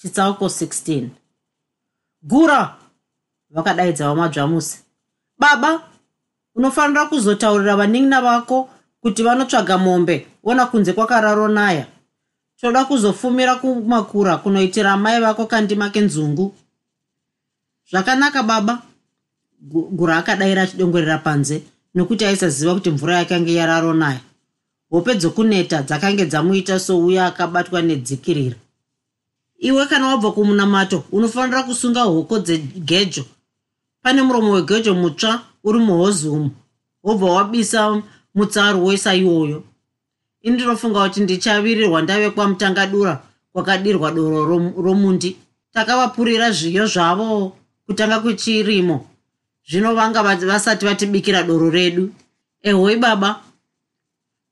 chitsauko 0.00 0.46
16 0.46 1.08
gura 2.22 2.76
vakadaidza 3.50 4.08
vamadzvamusi 4.08 4.78
baba 5.38 5.82
unofanira 6.54 7.06
kuzotaurira 7.06 7.76
vanin'ina 7.76 8.20
vako 8.20 8.68
kuti 9.00 9.22
vanotsvaga 9.22 9.78
mombe 9.78 10.26
ona 10.44 10.66
kunze 10.66 10.92
kwakararonaya 10.92 11.86
toda 12.60 12.84
kuzofumira 12.84 13.54
kumakura 13.54 14.36
kunoitira 14.36 14.92
amai 14.92 15.20
vako 15.20 15.46
kandima 15.46 15.90
kenzungu 15.90 16.54
zvakanaka 17.90 18.42
baba. 18.42 18.82
Gura 19.60 20.16
akadayira 20.16 20.62
achidongorera 20.62 21.18
panze 21.18 21.62
nokuti 21.94 22.24
aisaziva 22.24 22.74
kuti 22.74 22.90
mvura 22.90 23.18
yakange 23.18 23.54
yararonaya 23.54 24.20
hope 24.90 25.14
dzokuneta 25.14 25.82
dzakange 25.82 26.26
dzamuita 26.26 26.78
souya 26.80 27.26
akabatwa 27.26 27.82
nedzikirira 27.82 28.56
iwe 29.58 29.86
kana 29.86 30.08
wabva 30.08 30.32
kumunamato 30.32 31.04
unofanira 31.12 31.62
kusunga 31.62 32.02
hoko 32.02 32.38
dzegejo 32.38 33.24
pane 34.02 34.22
muromo 34.22 34.50
wegejo 34.52 34.94
mutsva 34.94 35.40
uri 35.64 35.78
muhozumu 35.78 36.50
wobva 37.04 37.26
wabisa 37.26 38.02
mutsaro 38.34 38.84
wesa 38.84 39.14
iwoyo. 39.14 39.62
Ini 40.42 40.54
ndinofunga 40.54 41.02
kuti 41.02 41.20
ndichavirirwa 41.20 42.02
ndave 42.02 42.30
kwamutangadura 42.30 43.22
kwakadirwa 43.52 44.10
doro 44.10 44.44
romundi. 44.84 45.36
Takavapurira 45.72 46.50
zviyo 46.50 46.86
zvavo 46.86 47.56
kutanga 47.86 48.20
kwechirimo 48.20 49.06
zvino 49.68 49.94
vanga 49.94 50.22
vasati 50.22 50.84
vatibikira 50.86 51.42
doro 51.42 51.70
redu. 51.70 52.10
Ehoi 52.62 52.96
baba 52.96 53.40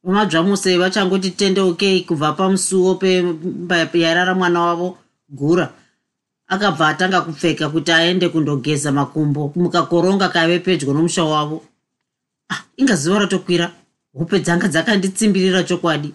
vamadzvamuse 0.07 0.79
vachangoti 0.79 1.31
tendeukei 1.31 2.01
kubva 2.07 2.33
pamusuwo 2.33 2.95
pemba 2.95 3.89
yarara 3.93 4.35
mwana 4.35 4.61
wavo 4.61 4.99
gura. 5.29 5.73
Akabva 6.49 6.89
atanga 6.89 7.21
kupfeka 7.21 7.69
kuti 7.69 7.93
aende 7.93 8.29
kundogeza 8.29 8.93
makumbo 8.93 9.53
mukakoronga 9.57 10.29
kave 10.29 10.59
pedyo 10.59 10.95
nomusha 10.95 11.25
wavo. 11.25 11.65
Ah, 12.51 12.63
inga 12.77 12.97
zuva 12.97 13.19
ratokwira 13.19 13.73
hope 14.15 14.39
dzanga 14.41 14.69
dzakanditsimbirira 14.69 15.63
chokwadi. 15.63 16.15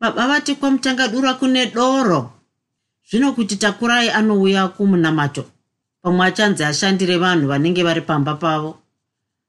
Baba 0.00 0.28
vati 0.28 0.54
kwamutangadura 0.54 1.34
kune 1.34 1.66
doro. 1.66 2.32
Zvino 3.10 3.32
kuti 3.32 3.56
takurai 3.56 4.08
anouya 4.08 4.68
kumunamato 4.68 5.44
pamwe 6.02 6.26
achanzi 6.26 6.64
ashandire 6.64 7.18
vanhu 7.18 7.48
vanenge 7.48 7.82
vari 7.82 8.00
pamba 8.00 8.34
pavo. 8.34 8.78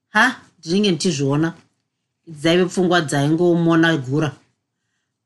Ha 0.08 0.36
ndinenge 0.58 0.90
ndichizviona 0.90 1.54
dzaive 2.26 2.66
pfungwa 2.66 3.00
dzaingomona 3.00 3.96
gura. 3.96 4.30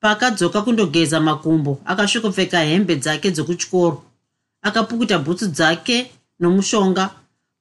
Paakadzoka 0.01 0.63
kundogeza 0.63 1.21
makumbo 1.21 1.81
akasvikopfeka 1.85 2.59
hembe 2.61 2.97
dzake 2.97 3.31
dzokutyoro. 3.31 4.03
Akapukuta 4.63 5.19
bhutsu 5.19 5.47
dzake 5.47 6.11
nomushonga 6.41 7.11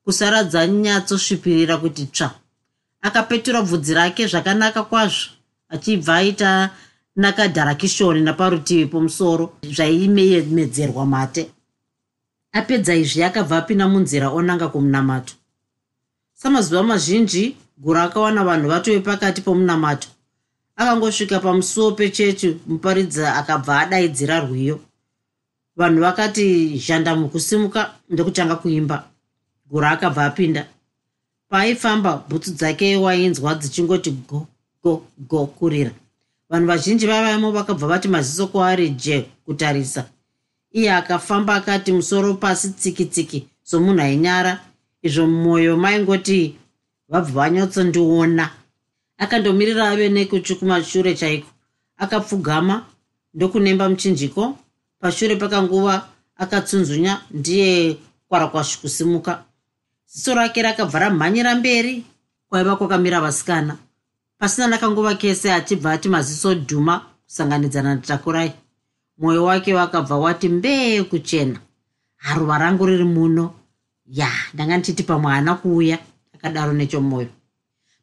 kusara 0.04 0.44
dzanyatsosvipirira 0.44 1.78
kuti 1.78 2.06
tsva. 2.06 2.32
Akapetura 3.02 3.62
bvudzi 3.62 3.94
rake 3.94 4.28
zvakanaka 4.28 4.84
kwazvo 4.84 5.30
achibva 5.70 6.16
aita 6.16 6.70
nakadharakishoni 7.16 8.22
naparutivi 8.22 8.86
pomusoro 8.86 9.54
zvaimedzerwa 9.64 11.06
mate. 11.06 11.44
Apedza 12.52 12.96
izvi 12.96 13.24
akabva 13.24 13.58
apinda 13.58 13.88
munzira 13.88 14.30
onanga 14.30 14.68
kumunamato 14.68 15.34
samazuva 16.36 16.84
mazhinji 16.84 17.58
guru 17.78 18.00
akawana 18.00 18.44
vanhu 18.44 18.70
vatove 18.70 19.00
pakati 19.00 19.42
pomunamato. 19.42 20.08
Akangosvika 20.76 21.40
pamusuwo 21.40 21.92
pechechi 21.92 22.58
muparidza 22.68 23.36
akabva 23.36 23.80
adaidzira 23.80 24.40
rwiyo. 24.40 24.80
Vanhu 25.76 26.02
vakati 26.02 26.78
zhanda 26.78 27.16
mukusimuka 27.16 27.94
ndokutanga 28.10 28.56
kuimba. 28.56 29.08
Guru 29.70 29.86
akabva 29.86 30.26
apinda. 30.26 30.68
Paaifamba 31.50 32.24
bhutsu 32.30 32.52
dzake 32.52 32.96
wainzwa 32.96 33.56
dzichingoti 33.56 34.12
go 34.12 34.48
go 34.84 35.04
go 35.18 35.46
kurira. 35.46 35.92
Vanhu 36.50 36.68
vazhinji 36.68 37.08
vavaimo 37.08 37.52
vakabva 37.52 37.88
vati 37.88 38.08
maziso 38.08 38.48
kwaari 38.48 38.90
je 38.90 39.30
kutarisa. 39.46 40.06
Iye 40.72 40.94
akafamba 40.94 41.56
akati 41.56 41.92
musoro 41.92 42.34
pasi 42.34 42.70
tsiki 42.70 43.06
tsiki 43.06 43.48
somunhu 43.64 44.02
ainyara 44.02 44.60
izvo 45.02 45.28
mumwoyo 45.28 45.78
maingoti 45.78 46.56
vabva 47.10 47.32
vanyatsondiona 47.42 48.50
akandomirira 49.18 49.90
ave 49.90 50.10
nekutsvi 50.10 50.56
kumashure 50.56 51.14
chaiko? 51.16 51.48
Akapfugama 51.98 52.86
ndokunemba 53.34 53.90
muchinjiko. 53.90 54.58
Pashure 55.00 55.36
pakanguva 55.36 56.08
akatsunzunya 56.38 57.22
ndiye 57.32 57.98
kwarakwashi 58.30 58.80
kusimuka 58.80 59.44
ziso 60.08 60.34
rake 60.36 60.62
rakabva 60.62 61.00
ramhanyira 61.00 61.56
mberi 61.56 62.04
kwaiva 62.50 62.76
kwakamira 62.76 63.22
vasikana. 63.22 63.78
Pasina 64.38 64.68
nakanguva 64.68 65.16
kese 65.16 65.54
achibva 65.54 65.92
ati 65.92 66.10
maziso 66.10 66.54
dhuma 66.56 67.06
kusanganidzana 67.26 67.96
natakurai 67.96 68.52
mwoyo 69.18 69.44
wake 69.44 69.74
wakabva 69.74 70.18
wati 70.18 70.50
mbee 70.50 71.04
kuchena. 71.04 71.60
Haruva 72.18 72.58
rangu 72.58 72.86
riri 72.86 73.04
muno. 73.04 73.54
Ya 74.08 74.32
ndanga 74.54 74.78
ndichiti 74.78 75.04
pamwe 75.04 75.32
haana 75.32 75.56
kuuya 75.56 76.00
akadaro 76.46 76.74
nechomwoyo. 76.74 77.28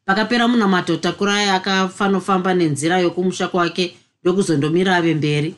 Pakapera 0.05 0.47
munamato 0.47 0.97
takurai 0.97 1.49
akafanofamba 1.49 2.53
nenzira 2.53 2.99
yokumusha 2.99 3.47
kwake 3.47 3.95
ndokuzondomira 4.21 4.95
ave 4.95 5.15
mberi. 5.15 5.55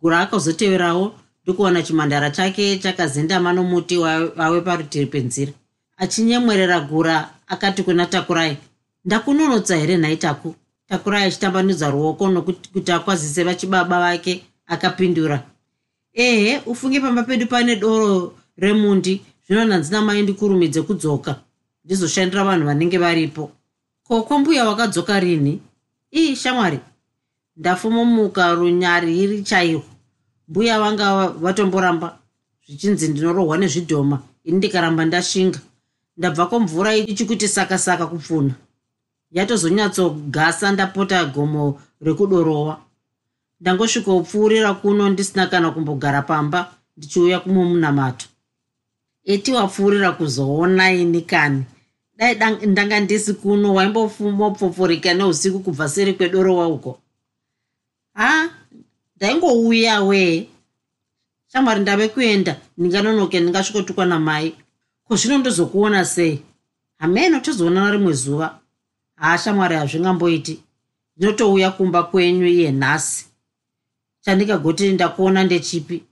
Gura 0.00 0.20
akazoteverawo 0.20 1.14
ndokuwana 1.44 1.82
chimhandara 1.82 2.30
chake 2.30 2.78
chakazendama 2.78 3.52
nomuti 3.52 3.98
wave 3.98 4.60
parutivi 4.60 5.06
penzira. 5.06 5.52
Achinyemwerera 5.96 6.80
gura 6.80 7.30
akati 7.46 7.82
kuna 7.82 8.06
takurai 8.06 8.56
ndakunonotsa 9.04 9.76
here 9.76 9.96
nhai 9.96 10.16
taku 10.16 10.54
takurai 10.88 11.24
achitambanudza 11.24 11.90
ruoko 11.90 12.28
nokuti 12.28 12.92
akwazise 12.92 13.44
vachibaba 13.44 14.00
vake 14.00 14.44
akapindura. 14.66 15.42
Ehe 16.14 16.60
ufunge 16.66 17.00
pamba 17.00 17.22
pedu 17.22 17.46
pane 17.46 17.76
doro 17.76 18.34
remundi. 18.56 19.22
Zvino 19.46 19.64
nhanzina 19.64 20.02
mai 20.02 20.22
ndikurumidze 20.22 20.82
kudzoka 20.82 21.36
ndizoshandira 21.84 22.44
vanhu 22.44 22.66
vanenge 22.66 22.98
varipo. 22.98 23.50
Ko 24.06 24.22
kwambuya 24.22 24.68
wakadzoka 24.68 25.20
rini? 25.20 25.60
Ii 26.14 26.36
shamwari 26.36 26.78
ndafomomuka 27.56 28.54
runyariri 28.54 29.42
chairwo 29.42 29.84
mbuya 30.48 30.80
vanga 30.80 31.28
vatomboramba 31.28 32.18
zvichinzi 32.66 33.08
ndinorohwa 33.08 33.58
nezvidhoma 33.58 34.16
ini 34.44 34.56
ndikaramba 34.58 35.04
ndashinga. 35.04 35.60
Ndabva 36.16 36.46
kwamvura 36.46 36.96
ichikuti 36.96 37.48
saka 37.48 37.78
saka 37.78 38.06
kupfuna 38.06 38.54
yatozonyatsogasa 39.36 40.72
ndapota 40.72 41.24
gomo 41.24 41.80
rekudorowa. 42.06 42.74
Ndangosvikaupfuurira 43.60 44.74
kuno 44.74 45.08
ndisina 45.08 45.46
kana 45.46 45.70
kumbogara 45.70 46.22
pamba 46.22 46.60
ndichiuya 46.96 47.40
kumumunamato 47.40 48.26
eti 49.24 49.52
wapfuurira 49.52 50.12
kuzoona 50.12 50.92
ini 50.92 51.20
kani. 51.22 51.64
Dai 52.16 52.66
ndanga 52.66 53.00
ndisi 53.00 53.34
kuno 53.34 53.74
waimbofumopfopforika 53.74 55.14
neusiku 55.14 55.60
kubva 55.60 55.88
seri 55.88 56.12
kwedorowa 56.14 56.68
uko 56.68 56.98
ha? 58.14 58.50
Ndaingouya 59.16 60.02
wee 60.02 60.48
shamwari 61.52 61.80
ndave 61.80 62.08
kuenda. 62.08 62.60
Ndinganonoke 62.78 63.40
ndingasvikotukwa 63.40 64.06
namai. 64.06 64.54
Ko 65.04 65.16
zvino 65.16 65.38
ndozokuona 65.38 66.04
sei? 66.04 66.42
Hameno 66.98 67.40
tozoonana 67.40 67.90
rimwe 67.90 68.12
zuva. 68.12 68.58
Haa 69.16 69.38
shamwari 69.38 69.76
hazvingamboiti. 69.76 70.62
Ndinotouya 71.16 71.70
kumba 71.70 72.02
kwenyu 72.02 72.46
iye 72.46 72.72
nhasi. 72.72 73.26
Chandingagoti 74.20 74.92
ndakuona 74.92 75.44
ndechipi 75.44 76.02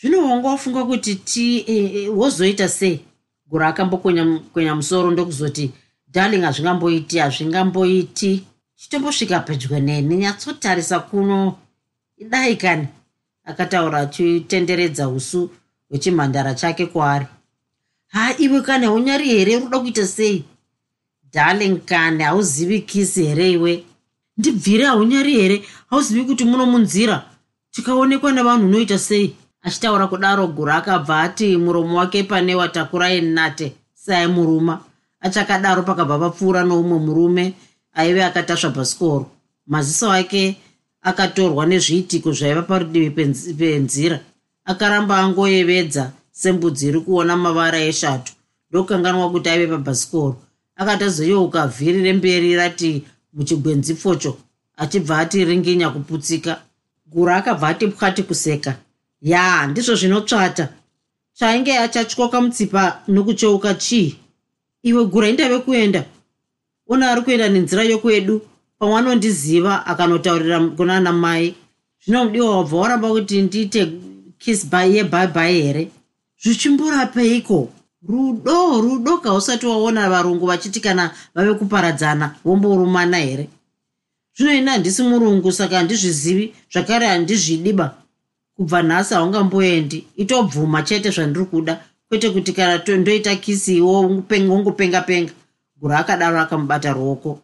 zvino 0.00 0.24
wanga 0.24 0.48
wafunga 0.48 0.84
kuti 0.84 1.14
ti 1.14 1.58
e, 1.58 1.76
e, 1.76 2.08
wozoita 2.08 2.68
sei? 2.68 3.00
Gura 3.46 3.68
akambokwenya 3.68 4.74
musoro 4.74 5.10
ndokuzoti 5.10 5.72
darling 6.08 6.42
hazvingamboiti 6.42 7.18
hazvingamboiti. 7.18 8.44
Chitombosvika 8.76 9.40
pedyo 9.40 9.80
neni 9.80 10.16
nyatsotarisa 10.16 11.00
kuno. 11.00 11.58
Idai 12.16 12.56
kani? 12.56 12.86
Akataura 13.44 13.98
achitenderedza 13.98 15.08
usu 15.08 15.50
wechimhandara 15.90 16.54
chake 16.54 16.86
kwaari. 16.86 17.26
Ha 18.08 18.38
iwe 18.38 18.60
kani 18.60 18.86
haunyari 18.86 19.28
here? 19.28 19.56
Unoda 19.56 19.78
kuita 19.78 20.06
sei? 20.06 20.44
Darling 21.32 21.76
kani 21.84 22.22
hauzivi 22.22 22.80
kisi 22.80 23.24
here 23.24 23.50
iwe? 23.50 23.84
Ndibvire 24.36 24.84
haunyari 24.84 25.34
here? 25.34 25.64
Hauzivi 25.90 26.24
kuti 26.24 26.44
muno 26.44 26.66
munzira 26.66 27.24
tikaonekwa 27.70 28.32
nevanhu 28.32 28.66
unoita 28.66 28.98
sei 28.98 29.36
achitaura 29.62 30.06
kudaro 30.06 30.46
guru 30.46 30.72
akabva 30.72 31.20
ati 31.20 31.56
muromo 31.56 31.98
wake 31.98 32.22
pane 32.22 32.54
watakurai 32.54 33.20
nate 33.20 33.72
saimuruma 33.94 34.80
achakadaro 35.20 35.82
pakabva 35.82 36.18
papfuura 36.18 36.64
noumwe 36.64 36.98
murume 36.98 37.44
aive 37.94 38.24
akatasva 38.24 38.70
bhasikoro 38.70 39.26
maziso 39.66 40.12
ake 40.12 40.56
akatorwa 41.02 41.66
nezviitiko 41.66 42.32
zvaiva 42.32 42.62
parudivi 42.62 43.10
penzira. 43.58 44.20
Akaramba 44.64 45.18
angoyevedza 45.18 46.12
sembudzi 46.32 46.88
iri 46.88 47.00
kuona 47.00 47.36
mavara 47.36 47.78
eshato 47.90 48.32
ndokukanganwa 48.70 49.30
kuti 49.32 49.48
aive 49.48 49.66
pabhasikoro 49.66 50.36
akati 50.76 51.04
azoyeuka 51.04 51.66
vhiri 51.66 52.02
remberi 52.02 52.56
rati 52.56 53.04
muchigwenzi 53.34 53.94
pfocho. 53.94 54.36
Achibva 54.76 55.18
ati 55.18 55.44
ringinya 55.44 55.90
kuputsika. 55.90 56.52
Guru 57.06 57.30
akabva 57.30 57.68
ati 57.68 57.86
pwati 57.88 58.22
kuseka 58.22 58.76
ya 59.22 59.66
ndizvo 59.66 59.94
zvinotsvata. 59.94 60.68
Chainge 61.32 61.78
achatyoka 61.78 62.40
mutsipa 62.40 63.02
nokucheuka 63.08 63.74
chii? 63.74 64.16
Iwe 64.82 65.04
gura 65.04 65.28
indave 65.28 65.58
kuenda. 65.58 66.04
Ona 66.88 67.10
ari 67.10 67.22
kuenda 67.22 67.48
nenzira 67.48 67.82
yokwedu 67.82 68.40
pamwe 68.78 68.98
anondiziva 68.98 69.86
akanotaurira 69.86 70.60
kunana 70.60 71.12
mai. 71.12 71.54
Zvinomudiwa 72.04 72.56
wabva 72.56 72.76
waramba 72.76 73.08
kuti 73.08 73.42
ndiite 73.42 73.92
kiss 74.38 74.66
by 74.66 74.96
yebaibai 74.96 75.62
here? 75.62 75.90
Zvichimborapeiko? 76.42 77.68
Rudo 78.08 78.80
rudo 78.80 79.18
kausati 79.18 79.66
waona 79.66 80.10
varungu 80.10 80.46
vachiti 80.46 80.80
kana 80.80 81.10
vave 81.34 81.54
kuparadzana 81.54 82.34
vomborumana 82.44 83.18
here? 83.18 83.48
Zvino 84.36 84.54
ini 84.54 84.70
handisi 84.70 85.02
murungu 85.02 85.52
saka 85.52 85.76
handizvizivi 85.76 86.54
zvakare 86.72 87.06
handizvidiba 87.06 87.99
kubva 88.60 88.82
nhasi 88.82 89.14
haungamboendi. 89.14 90.06
Itobvuma 90.16 90.82
chete 90.82 91.10
zvandiri 91.10 91.44
kuda 91.44 91.84
kwete 92.08 92.30
kuti 92.30 92.52
kana 92.52 92.96
ndoita 92.96 93.36
kisi 93.36 93.76
iwo 93.76 94.22
wongopenga 94.48 95.00
penga 95.00 95.32
gura 95.80 95.98
akadaro 95.98 96.40
akamubata 96.40 96.92
ruoko. 96.92 97.40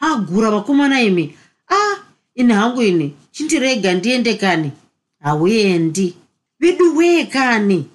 Agura 0.00 0.50
vakomana 0.50 1.02
imi? 1.02 1.34
A 1.68 1.74
ah, 1.74 1.96
ini 2.34 2.52
hangu 2.52 2.82
ini 2.82 3.14
chindirega 3.32 3.94
ndiende 3.94 4.34
kani? 4.34 4.72
Hauendi. 5.20 6.14
Vedu 6.60 6.96
wee 6.96 7.26
kani? 7.26 7.86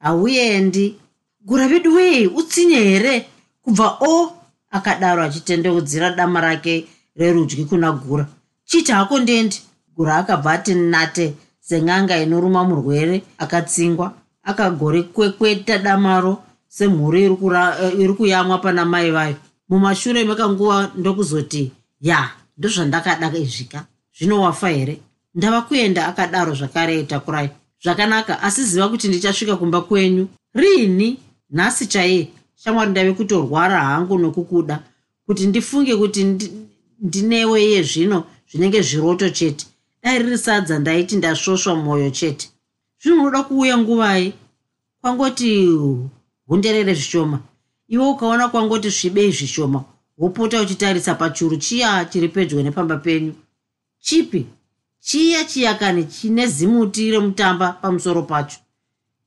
Hauendi. 0.00 0.96
Gura 1.40 1.68
vedu 1.68 1.94
wee 1.94 2.26
utsinye 2.26 2.76
here? 2.76 3.26
Kubva 3.62 3.98
o 4.00 4.32
akadaro 4.70 5.22
achitendeudzira 5.22 6.10
dama 6.10 6.40
rake 6.40 6.86
rerudyi 7.16 7.64
kuna 7.64 7.92
gura. 7.92 8.26
Chiti 8.64 8.92
hako 8.92 9.18
ndendi? 9.18 9.62
Gura 9.96 10.16
akabva 10.16 10.52
ati 10.52 10.74
nate 10.74 11.34
seng'anga 11.62 12.22
inoruma 12.22 12.64
murwere 12.64 13.22
akatsingwa. 13.38 14.12
Akagore 14.42 15.02
kwekweta 15.02 15.78
damaro 15.78 16.42
semhuri 16.68 17.24
iri 17.98 18.14
kuyamwa 18.14 18.58
pana 18.58 18.84
mai 18.84 19.10
vayo. 19.10 19.36
Mumashure 19.68 20.24
mekanguva 20.24 20.90
ndokuzoti 20.96 21.72
ya 22.00 22.30
ndozvandakada 22.58 23.32
izvika. 23.38 23.86
Zvino 24.18 24.42
wafa 24.42 24.68
here? 24.68 25.00
Ndava 25.34 25.62
kuenda 25.62 26.08
akadaro 26.08 26.54
zvakare 26.54 27.00
itakurai 27.00 27.50
zvakanaka 27.82 28.42
asi 28.42 28.64
ziva 28.64 28.88
kuti 28.88 29.08
ndichasvika 29.08 29.56
kumba 29.56 29.80
kwenyu. 29.80 30.28
Riini? 30.54 31.18
Nhasi 31.50 31.86
chaiye? 31.86 32.28
Shamwari 32.56 32.90
ndave 32.90 33.12
kutorwara 33.12 33.80
hangu 33.80 34.18
nokukuda. 34.18 34.82
Kuti 35.26 35.46
ndifunge 35.46 35.96
kuti 35.96 36.24
ndinewe 37.00 37.64
iye 37.64 37.82
zvino 37.82 38.24
zvinenge 38.50 38.82
zviroto 38.82 39.30
chete 39.30 39.66
dai 40.02 40.18
riri 40.18 40.38
sadza 40.38 40.78
ndaiti 40.78 41.16
ndasvosva 41.16 41.74
mwoyo 41.74 42.10
chete. 42.10 42.50
Zvinonoda 43.02 43.42
kuuya 43.42 43.78
nguvai? 43.78 44.34
Kwangoti 45.00 45.78
hunderere 46.46 46.94
zvishoma. 46.94 47.38
Iwe 47.88 48.06
ukaona 48.08 48.48
kwangoti 48.48 48.90
svibei 48.90 49.32
zvishoma 49.32 49.84
wopota 50.18 50.60
uchitarisa 50.60 51.14
pachuru 51.14 51.56
chiya 51.56 52.04
chiri 52.04 52.28
pedyo 52.28 52.62
nepamba 52.62 52.96
penyu. 52.96 53.34
Chipi? 54.00 54.46
Chiya 55.00 55.44
chiyakani 55.44 56.04
chine 56.04 56.46
zimuti 56.46 57.10
remutamba 57.10 57.72
pamusoro 57.72 58.22
pacho. 58.22 58.58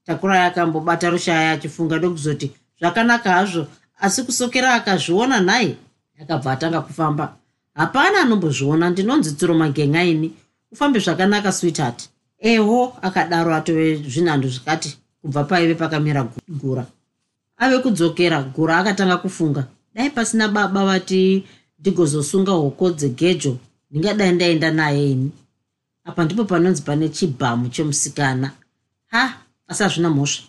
Takura 0.06 0.38
yakambobata 0.38 1.10
rushaya 1.10 1.52
achifunga 1.52 1.98
ndokuzoti 1.98 2.52
zvakanaka 2.80 3.32
hazvo 3.32 3.68
asi 4.00 4.24
kusokera 4.24 4.74
akazviona 4.74 5.40
nhai 5.40 5.78
yakabva 6.20 6.52
atanga 6.52 6.82
kufamba. 6.82 7.36
Hapana 7.74 8.22
anombozviona 8.22 8.90
ndinonzi 8.90 9.32
tsuro 9.32 9.54
magengaini 9.54 10.34
ufambe 10.76 11.00
zvakanaka 11.00 11.52
sweetheart. 11.52 12.10
Eho 12.40 12.98
akadaro 13.02 13.56
atove 13.56 13.96
zvinhando 13.96 14.48
zvikati 14.50 14.98
kubva 15.22 15.44
paive 15.44 15.76
pakamira 15.76 16.28
gura. 16.50 16.86
Ave 17.58 17.80
kudzokera 17.80 18.44
gura 18.44 18.78
akatanga 18.78 19.18
kufunga. 19.18 19.68
Dai 19.94 20.10
pasina 20.10 20.48
baba 20.48 20.86
vati 20.86 21.44
ndigozosunga 21.80 22.52
hoko 22.52 22.92
dzegejo 22.92 23.58
ndingadai 23.92 24.32
ndaenda 24.32 24.72
naye 24.72 25.12
ini? 25.12 25.32
Apa 26.04 26.24
ndipo 26.26 26.46
panonzi 26.46 26.82
pane 26.82 27.10
chibhamu 27.10 27.70
chemusikana. 27.70 28.52
Ha 29.08 29.38
asi 29.68 29.84
hazvina 29.84 30.10
mhosva. 30.10 30.44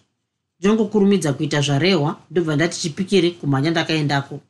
Ndinongokurumidza 0.58 1.32
kuita 1.32 1.60
zvarehwa 1.60 2.16
ndobva 2.30 2.56
ndati 2.56 2.80
chipikiri 2.80 3.30
kumhanya 3.30 3.70
ndakaendako. 3.70 4.40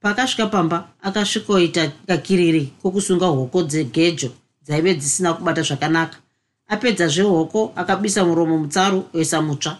Paakasvika 0.00 0.46
pamba 0.46 0.88
akasvikoita 1.02 1.92
kakiriri 2.06 2.72
kokusunga 2.82 3.26
hoko 3.26 3.62
dzegejo 3.62 4.30
dzaive 4.66 4.94
dzisina 4.94 5.34
kubata 5.34 5.62
zvakanaka. 5.62 6.16
Apedza 6.68 7.08
zvehoko 7.08 7.72
akabisa 7.76 8.24
muromo 8.24 8.58
mutsaru 8.58 9.04
oisa 9.14 9.42
mutsva. 9.42 9.78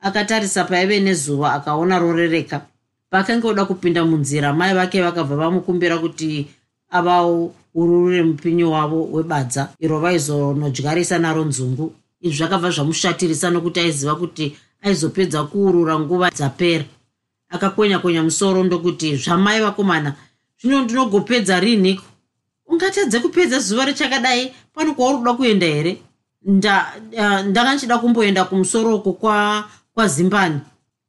Akatarisa 0.00 0.64
paive 0.64 1.00
nezuva 1.00 1.52
akaona 1.52 1.98
rorereka. 1.98 2.66
Paakanga 3.10 3.48
oda 3.48 3.64
kupinda 3.64 4.04
munzira 4.04 4.52
mai 4.52 4.74
vake 4.74 5.02
vakabva 5.02 5.36
vamukumbira 5.36 5.98
kuti 5.98 6.46
avaururire 6.90 8.22
mupinyi 8.22 8.64
wavo 8.64 9.08
webadza. 9.12 9.68
Iro 9.80 10.00
vaizonodyarisa 10.00 11.18
naro 11.18 11.44
nzungu. 11.44 11.92
Izvi 12.20 12.36
zvakabva 12.36 12.70
zvamushatirisa 12.70 13.50
nokuti 13.50 13.80
aiziva 13.80 14.14
kuti 14.14 14.56
aizopedza 14.82 15.42
kuurura 15.44 15.98
nguva 15.98 16.30
dzapera. 16.30 16.84
Akakwenya 17.50 17.98
kwenya 17.98 18.22
musoro 18.22 18.64
ndokuti 18.64 19.16
zvamai 19.16 19.60
vakomana 19.60 20.14
zvino 20.60 20.82
ndinogopedza 20.82 21.60
rinhiko 21.60 22.04
ungatedze 22.80 23.20
kupedza 23.20 23.58
zuva 23.58 23.84
richakadai 23.84 24.54
pano 24.74 24.94
kwauri 24.94 25.18
kuda 25.18 25.32
kuenda 25.34 25.66
here? 25.66 26.02
Ndanga 26.42 27.74
nchida 27.74 27.98
kumboenda 27.98 28.44
kumusoroko 28.44 29.12
kwa 29.12 29.64
kwazimbani 29.94 30.60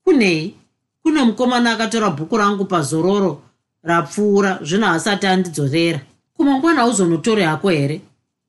kunei? 0.04 0.56
Kune 1.04 1.24
mukomana 1.24 1.72
akatora 1.72 2.10
bhuku 2.10 2.38
rangu 2.38 2.66
pazororo 2.66 3.42
rapfuura 3.84 4.60
zvino 4.62 4.88
hasati 4.88 5.28
andidzorera. 5.28 6.02
Kumangwana 6.34 6.82
hauzonotore 6.82 7.44
hako 7.44 7.70
here? 7.70 8.02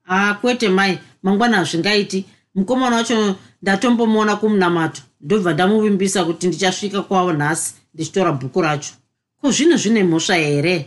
Aa 0.08 0.34
kwete 0.34 0.68
mai 0.68 0.98
mangwana 1.22 1.56
hazvingaiti. 1.56 2.24
Mukomana 2.54 2.96
wacho 2.96 3.36
ndatombomuona 3.62 4.36
kumunamato. 4.36 5.02
Ndobva 5.20 5.52
ndamuvimbisa 5.52 6.24
kuti 6.24 6.46
ndichasvika 6.46 7.02
kwavo 7.02 7.32
nhasi 7.32 7.74
ndichitora 7.94 8.32
bhuku 8.32 8.62
racho. 8.62 8.92
Ko 9.40 9.50
zvino 9.50 9.76
zvine 9.76 10.04
mhosva 10.04 10.34
here? 10.34 10.86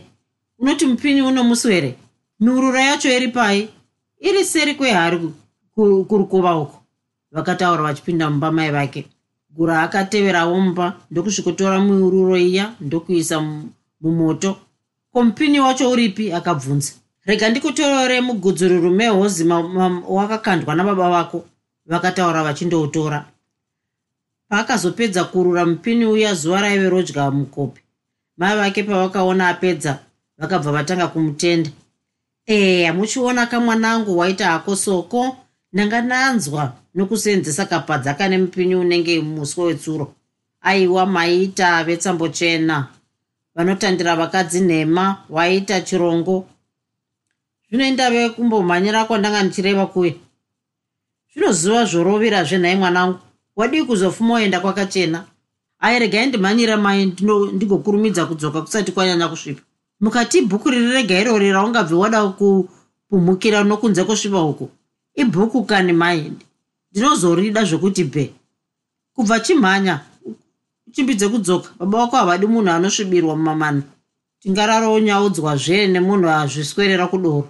Unoti 0.58 0.86
mupini 0.86 1.22
uno 1.22 1.44
musi 1.44 1.68
here 1.68 1.96
miurura 2.40 2.80
yacho 2.80 3.08
iri 3.16 3.28
pai 3.28 3.68
iri 4.20 4.44
seri 4.44 4.74
kwehari 4.74 5.32
kurukova 6.08 6.56
uko 6.56 6.82
vakataura 7.32 7.82
vachipinda 7.82 8.30
mumba 8.30 8.52
mai 8.52 8.70
vake. 8.70 9.06
Gura 9.50 9.82
akateverawo 9.82 10.60
mumba 10.60 10.96
ndokusvikotora 11.10 11.80
miururo 11.80 12.36
iya 12.36 12.72
ndokuisa 12.80 13.40
mumoto. 14.00 14.56
Komupini 15.12 15.60
wacho 15.60 15.90
uripi 15.90 16.32
akabvunza. 16.32 16.92
Rega 17.24 17.48
ndikutorore 17.48 18.20
mugudzururu 18.20 18.90
mehozi 18.90 19.48
wakakandwa 20.08 20.74
nababa 20.74 21.10
vako 21.10 21.44
vakataura 21.86 22.42
vachindoutora. 22.44 23.24
Paakazopedza 24.48 25.24
kurura 25.24 25.66
mupini 25.66 26.04
uya 26.06 26.34
zuva 26.34 26.60
raive 26.60 26.88
rodya 26.90 27.30
mukopi 27.30 27.80
mai 28.36 28.56
vake 28.56 28.82
pavakaona 28.82 29.48
apedza 29.48 29.98
vakabva 30.38 30.72
vatanga 30.72 31.08
kumutenda 31.08 31.70
eya 32.46 32.94
muchiona 32.94 33.46
kamwanangu 33.46 34.18
waita 34.18 34.46
hako 34.46 34.76
soko. 34.76 35.36
Ndanga 35.72 36.02
nanzwa 36.02 36.72
nokuseenzesa 36.94 37.66
kapadza 37.66 38.14
kane 38.14 38.38
mupinyi 38.38 38.74
unenge 38.74 39.20
muswe 39.20 39.64
wetsuro. 39.64 40.14
Aiwa 40.60 41.06
maita 41.06 41.84
vetsambochena 41.84 42.88
vanotandira 43.54 44.16
vakadzi 44.16 44.60
nhema 44.60 45.24
waita 45.28 45.80
chirongo. 45.80 46.48
Zvinoenda 47.70 48.10
ve 48.10 48.30
kumbomhanyira 48.30 49.04
kwandanga 49.04 49.42
ndichireva 49.42 49.86
kuye? 49.86 50.16
Zvinozuva 51.32 51.84
zvorovira 51.84 52.44
zvenhai 52.44 52.76
mwanangu. 52.76 53.18
Wadii 53.56 53.82
kuzofuma 53.82 54.34
oenda 54.34 54.60
kwakachena? 54.60 55.24
Airegai 55.80 56.26
ndimhanyira 56.26 56.76
mai 56.76 57.06
ndigokurumidza 57.52 58.26
kudzoka 58.26 58.62
kusati 58.62 58.92
kwanyanya 58.92 59.28
kusvipa 59.28 59.62
mukati 60.00 60.38
ibhuku 60.38 60.70
riri 60.70 60.92
rega 60.92 61.20
irori 61.20 61.52
raungabve 61.52 61.94
wada 61.94 62.18
kupumhukira 62.28 63.64
nokunze 63.64 64.04
kwosvipa 64.04 64.42
uku 64.42 64.70
ibhuku 65.14 65.64
kani 65.64 65.92
mai 65.92 66.32
ndinozorida 66.90 67.64
zvokuti 67.64 68.04
bhe 68.04 68.24
kubva 69.14 69.40
chimhanya 69.40 70.00
uchimbidze 70.86 71.28
kudzoka 71.28 71.68
baba 71.78 71.98
wako 71.98 72.16
havadi 72.16 72.46
munhu 72.46 72.70
anosvibirwa 72.70 73.36
mumamana. 73.36 73.82
Tingararonyaudzwazve 74.40 75.86
nemunhu 75.92 76.28
azviswerera 76.28 77.06
kudoro. 77.12 77.48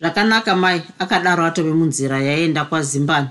Zvakanaka 0.00 0.56
mai 0.56 0.82
akadaro 0.98 1.44
atove 1.44 1.72
munzira 1.72 2.18
yaenda 2.20 2.64
kwazimbani 2.68 3.28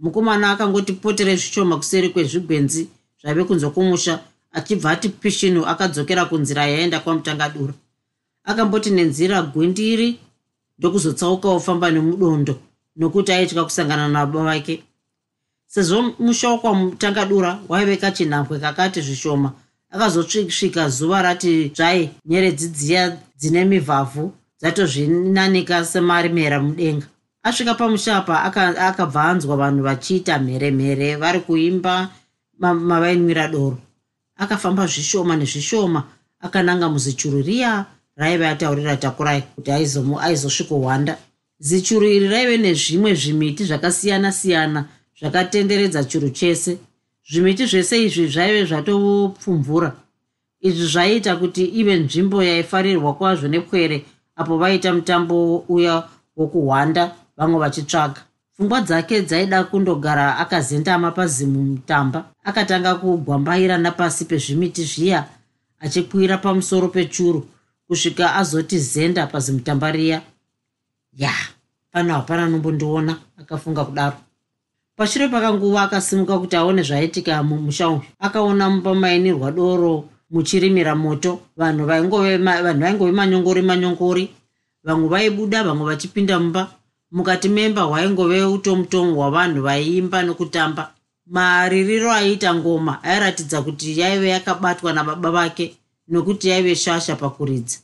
mukomana 0.00 0.50
akangoti 0.50 0.92
potere 0.92 1.36
zvishoma 1.36 1.76
kuseri 1.76 2.08
kwezvigwenzi 2.08 2.88
zvaive 3.20 3.44
kunze 3.44 3.68
kwomusha 3.70 4.18
achibva 4.52 4.90
ati 4.90 5.08
pishinu 5.08 5.66
akadzokera 5.66 6.24
kunzira 6.24 6.66
yaenda 6.66 7.00
kwamutangadura 7.00 7.74
akamboti 8.44 8.90
nenzira 8.90 9.42
gwindiri 9.42 10.18
ndokuzotsauka 10.78 11.48
ofamba 11.48 11.90
nemudondo 11.90 12.54
nokuti 12.96 13.32
aitya 13.32 13.64
kusangana 13.64 14.08
nababa 14.08 14.44
vake. 14.44 14.82
Sezvo 15.66 16.14
musha 16.18 16.48
wakwamutangadura 16.50 17.58
waive 17.68 17.96
kachinhambwe 17.96 18.58
kakati 18.58 19.00
zvishoma 19.00 19.52
akazosvisvika 19.90 20.88
zuva 20.88 21.22
rati 21.22 21.72
zvai 21.76 22.10
nyeredzi 22.26 22.68
dziya 22.68 23.18
dzine 23.38 23.64
mivhavhu 23.64 24.32
dzatozvinanika 24.60 25.84
semarimera 25.84 26.60
mudenga. 26.60 27.06
Asvika 27.42 27.74
pamushapa 27.74 28.42
akabva 28.88 29.24
anzwa 29.24 29.56
vanhu 29.56 29.82
vachiita 29.82 30.38
mheremhere 30.38 31.16
vari 31.16 31.40
kuimba 31.40 32.08
mavainwira 32.58 33.48
doro 33.48 33.78
akafamba 34.38 34.86
zvishoma 34.86 35.36
nezvishoma 35.36 36.00
akananga 36.40 36.88
muzichuru 36.88 37.42
riya 37.42 37.86
raive 38.16 38.48
ataurira 38.48 38.96
takurai 38.96 39.42
kuti 39.54 39.70
aizosvikohwanda 40.26 41.18
zichuru 41.58 42.06
iri 42.06 42.28
raive 42.28 42.56
nezvimwe 42.56 43.14
zvimiti 43.14 43.64
zvakasiyana-siyana 43.64 44.84
zvakatenderedza 45.18 46.04
churu 46.04 46.30
chese. 46.30 46.78
Zvimiti 47.30 47.66
zvese 47.66 48.04
izvi 48.04 48.28
zvaive 48.28 48.64
zvatopfumvura 48.66 49.90
izvi 50.60 50.86
zvaiita 50.92 51.36
kuti 51.36 51.64
ive 51.80 51.94
nzvimbo 51.96 52.42
yaifarirwa 52.42 53.14
kwazvo 53.14 53.48
nepwere 53.48 54.04
apo 54.36 54.58
vaita 54.58 54.94
mutambo 54.94 55.36
uya 55.68 55.94
wokuhwanda 56.36 57.02
vamwe 57.36 57.58
vachitsvaga 57.62 58.27
pfungwa 58.58 58.80
dzake 58.80 59.22
dzaida 59.22 59.64
kundogara 59.64 60.36
akazendama 60.38 61.10
pazimu 61.10 61.62
mutamba. 61.62 62.24
Akatanga 62.44 62.94
kugwambaira 62.94 63.78
napasi 63.78 64.24
pezvimiti 64.24 64.84
zviya 64.84 65.24
achikwira 65.80 66.38
pamusoro 66.38 66.88
pechuru 66.88 67.46
kusvika 67.86 68.34
azoti 68.34 68.78
zenda 68.78 69.26
pazimutamba 69.26 69.92
riya 69.92 70.22
ya 71.16 71.30
pano 71.92 72.14
hapana 72.14 72.48
nombondiona 72.48 73.16
akafunga 73.40 73.84
kudaro. 73.84 74.16
Pashure 74.96 75.28
pakanguva 75.28 75.82
akasimuka 75.82 76.38
kuti 76.38 76.56
aone 76.56 76.82
zvaitika 76.82 77.42
mumusha 77.42 77.88
uyu 77.88 78.02
akaona 78.18 78.70
mumba 78.70 78.94
mainirwa 78.94 79.52
doro 79.52 80.04
muchirimira 80.30 80.94
moto. 80.94 81.40
Vanhu 81.56 81.86
vaingove 81.86 82.38
manyongori 83.12 83.62
manyongori. 83.62 84.30
Vamwe 84.84 85.08
vaibuda 85.08 85.64
vamwe 85.64 85.86
vachipinda 85.86 86.40
mumba 86.40 86.70
mukati 87.10 87.48
memba 87.48 87.82
hwaingove 87.82 88.44
utomutomu 88.44 89.14
hwavanhu 89.14 89.62
vaiimba 89.62 90.22
nokutamba. 90.22 90.94
Maririro 91.26 92.12
aiita 92.12 92.54
ngoma 92.54 93.02
airatidza 93.02 93.62
kuti 93.62 94.00
yaive 94.00 94.28
yakabatwa 94.28 94.92
nababa 94.92 95.30
vake 95.30 95.76
nokuti 96.08 96.48
yaive 96.48 96.76
shasha 96.76 97.16
pakuridza. 97.16 97.78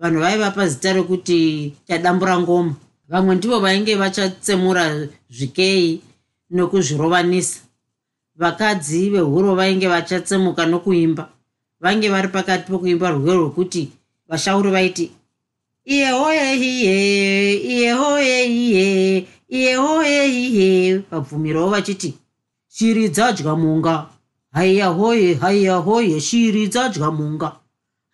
Vanhu 0.00 0.20
vaivapa 0.20 0.68
zita 0.68 0.92
rekuti 0.92 1.74
tadambura 1.86 2.38
ngoma. 2.40 2.74
Vamwe 3.08 3.34
ndivo 3.34 3.60
vainge 3.60 3.94
vachatsemura 3.94 5.08
zvikei 5.30 6.00
nokuzvirovanisa. 6.50 7.60
Vakadzi 8.36 9.10
vehuro 9.10 9.54
vainge 9.54 9.88
vachatsemuka 9.88 10.66
nokuimba. 10.66 11.28
Vainge 11.80 12.08
vari 12.08 12.28
pakati 12.28 12.70
pokuimba 12.70 13.10
rwero 13.10 13.40
rwekuti 13.40 13.90
vashauri 14.28 14.70
vaiti 14.70 15.10
iyehoyehiye 15.94 16.94
iyehoyehiye 17.72 18.86
iyehoyehiye 19.56 20.68
vabvumiravo 21.10 21.68
vachiti 21.74 22.10
shiri 22.74 23.08
dzadya 23.08 23.54
munga. 23.56 23.94
Haiya 24.52 24.88
hoye 24.98 25.34
haiya 25.34 25.76
hoye 25.76 26.20
shiri 26.20 26.68
dzadya 26.68 27.10
munga. 27.10 27.52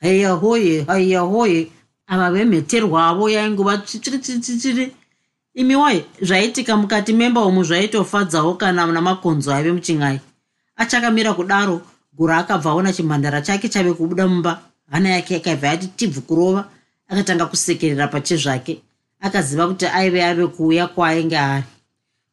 Haiya 0.03 0.33
hoye 0.33 0.85
haiya 0.89 1.21
hoye. 1.21 1.61
Ava 2.07 2.31
vemheterwavo 2.31 3.31
yainguva 3.31 3.79
tsitsiritsitsitsiri 3.79 4.93
imi 5.55 5.77
woye 5.77 6.05
zvaitika 6.23 6.77
mukati 6.77 7.13
memba 7.13 7.45
umu 7.45 7.65
zvaitofadzawo 7.65 8.55
kana 8.55 8.87
namakonzo 8.87 9.55
aive 9.55 9.73
muchin'ai 9.73 10.21
achakamira 10.77 11.33
kudaro 11.35 11.81
gura 12.13 12.39
akabva 12.39 12.71
aona 12.71 12.93
chimhandara 12.93 13.43
chake 13.43 13.69
chave 13.69 13.93
kubuda 13.93 14.29
mumba 14.29 14.61
hana 14.91 15.09
yake 15.09 15.35
yakaibva 15.35 15.67
yati 15.69 15.87
tibvu 15.87 16.21
kurova 16.21 16.65
akatanga 17.09 17.47
kusekerera 17.47 18.09
pachezvake. 18.09 18.81
Akaziva 19.21 19.69
kuti 19.69 19.87
aive 19.87 20.25
ave 20.25 20.47
kuuya 20.47 20.87
kwaainge 20.87 21.39
ari 21.39 21.65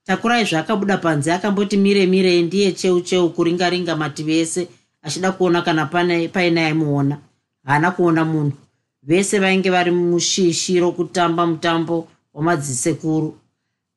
takurai 0.03 0.45
zvaakabuda 0.45 0.97
panze 0.97 1.33
akamboti 1.33 1.77
mire 1.77 2.05
mirei 2.05 2.43
ndiye 2.43 2.71
cheu 2.71 3.01
cheu 3.01 3.29
kuringaringa 3.29 3.95
mativi 3.95 4.39
ese 4.39 4.67
achida 5.01 5.31
kuona 5.31 5.61
kana 5.61 5.85
paine 5.85 6.65
aimuona. 6.65 7.17
Haana 7.65 7.91
kuona 7.91 8.25
munhu. 8.25 8.57
Vese 9.03 9.39
vainge 9.39 9.69
vari 9.69 9.91
mushishi 9.91 10.79
rokutamba 10.79 11.47
mutambo 11.47 12.07
wamadzisekuru 12.33 13.37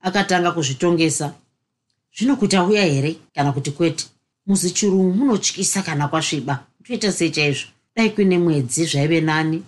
akatanga 0.00 0.52
kuzvitongesa. 0.52 1.34
Zvino 2.16 2.36
kuti 2.36 2.56
auya 2.56 2.84
here? 2.84 3.16
Kana 3.34 3.52
kuti 3.52 3.70
kwete. 3.70 4.06
Muzichuru 4.46 5.02
munotyisa 5.02 5.82
kana 5.82 6.08
kwasviba. 6.08 6.64
Toita 6.84 7.12
sei 7.12 7.30
chaizvo? 7.30 7.68
Dai 7.96 8.10
kuine 8.10 8.38
mwedzi 8.38 8.84
zvaive 8.84 9.20
nani 9.20 9.62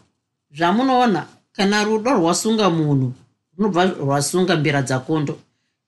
zvamunoona 0.56 1.26
kana 1.52 1.84
rudo 1.84 2.10
rwasunga 2.14 2.70
munhu 2.70 3.12
runobva 3.56 3.84
rwasunga 3.84 4.56
mbira 4.56 4.82
dzakondo 4.82 5.38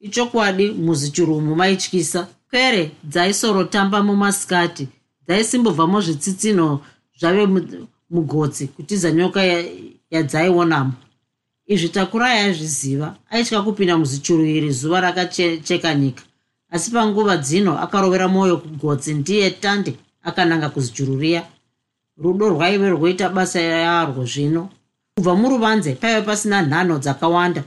ichokwadi 0.00 0.70
muzichurumu 0.70 1.54
maityisa. 1.56 2.26
Kwere 2.50 2.90
dzaisorotamba 3.04 4.02
mumasikati 4.02 4.88
dzaisimbobvamo 5.26 6.00
zvitsitsinho 6.00 6.80
zvave 7.20 7.46
mugotsi 8.10 8.66
kutiza 8.66 9.12
nyoka 9.12 9.40
yadzaionamo 10.10 10.92
izvi 11.66 11.88
takurai 11.88 12.38
aizviziva 12.38 13.16
aitya 13.30 13.62
kupinda 13.62 13.98
muzichuru 13.98 14.44
iri 14.44 14.72
zuva 14.72 15.00
rakacheka 15.00 15.94
nyika. 15.94 16.22
Asi 16.70 16.90
panguva 16.90 17.36
dzino 17.36 17.78
akarovera 17.78 18.28
mwoyo 18.28 18.56
kugotsi 18.56 19.14
ndiye 19.14 19.50
tande 19.50 19.94
akananga 20.22 20.68
kuzichuru 20.68 21.18
riya 21.20 21.42
rudo 22.18 22.48
rwaive 22.48 22.90
rwoita 22.90 23.28
basa 23.28 23.60
yarwo 23.60 24.24
zvino. 24.24 24.68
Kubva 25.16 25.34
muruvanze 25.34 25.94
paive 25.94 26.22
pasina 26.26 26.62
nhano 26.62 26.98
dzakawanda 26.98 27.64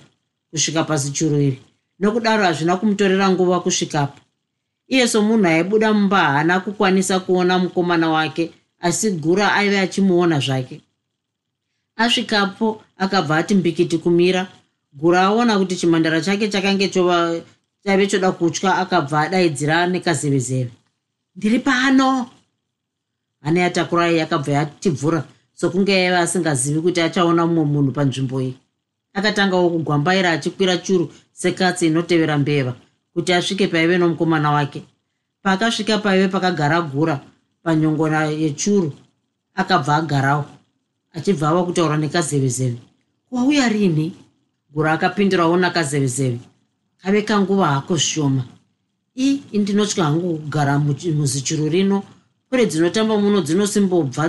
kusvika 0.52 0.84
pazichuru 0.84 1.38
iri 1.40 1.60
nokudaro 2.00 2.44
hazvina 2.44 2.78
kumutorera 2.78 3.30
nguva 3.30 3.60
kusvikapo. 3.60 4.20
Iye 4.88 5.08
somunhu 5.08 5.48
aibuda 5.48 5.94
mumba 5.94 6.18
haana 6.18 6.60
kukwanisa 6.60 7.20
kuona 7.20 7.60
mukomana 7.60 8.10
wake 8.10 8.52
asi 8.80 9.12
gura 9.12 9.54
aive 9.54 9.80
achimuona 9.80 10.40
zvake. 10.40 10.82
Asvikapo 11.96 12.82
akabva 12.98 13.38
ati 13.38 13.56
mbikiti 13.56 13.98
kumira 13.98 14.48
gura 14.94 15.22
aona 15.22 15.58
kuti 15.60 15.76
chimhandara 15.76 16.22
chake 16.22 16.48
chakange 16.48 16.90
chaive 16.90 18.08
choda 18.08 18.32
kutya 18.32 18.78
akabva 18.78 19.22
adaidzira 19.22 19.88
nekazevezeve. 19.88 20.72
Ndiri 21.36 21.60
pano 21.60 22.30
hana 23.42 23.60
yatakurai 23.60 24.18
yakabva 24.18 24.52
yatibvura 24.52 25.24
sokunge 25.54 25.92
yaiva 25.92 26.20
asingazivi 26.20 26.82
kuti 26.82 27.02
achaona 27.02 27.48
mumwe 27.48 27.66
munhu 27.66 27.92
panzvimbo 27.92 28.42
iyi. 28.42 28.54
Akatangawo 29.14 29.70
kugwambaira 29.70 30.32
achikwira 30.32 30.78
churu 30.78 31.12
sekatsi 31.34 31.88
inotevera 31.88 32.38
mbeva 32.38 32.74
kuti 33.14 33.34
asvike 33.34 33.68
paive 33.68 33.98
nomukomana 33.98 34.52
wake. 34.52 34.84
Paakasvika 35.44 35.98
paive 35.98 36.28
pakagara 36.28 36.82
gura 36.82 37.20
panyongona 37.64 38.26
yechuru 38.26 38.94
akabva 39.56 39.96
agarawo 39.96 40.46
achibva 41.14 41.50
ava 41.50 41.64
kutaura 41.64 41.98
nekazevezeve. 41.98 42.78
Wauya 43.32 43.70
rini? 43.70 44.14
Gura 44.74 44.94
akapindurawo 44.94 45.58
nakazevezeve. 45.58 46.40
Kave 46.98 47.22
kanguva 47.22 47.68
hako 47.68 47.96
zvishoma. 47.96 48.44
I 49.16 49.42
indinotya 49.52 50.04
hangu 50.04 50.38
kugara 50.38 50.80
muzichuru 50.80 51.70
rino 51.70 52.04
kwere 52.52 52.66
dzinotamba 52.66 53.16
muno 53.18 53.42
dzinosimbobva 53.42 54.24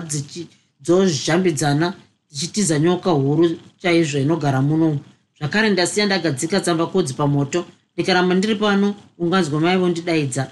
dzozhambidzana 0.81 1.93
dzichitiza 2.31 2.79
nyoka 2.79 3.11
huru 3.11 3.50
chaizvo 3.81 4.19
inogara 4.19 4.62
muno. 4.62 4.99
Zvakare 5.38 5.71
ndasiya 5.71 6.07
ndagadzika 6.07 6.61
tsamba 6.61 6.87
kodzi 6.87 7.14
pamoto 7.14 7.64
ndikaramba 7.95 8.35
ndiri 8.35 8.55
pano 8.55 8.95
unganzwa 9.19 9.61
maivo 9.61 9.88
ndidaidza 9.88 10.50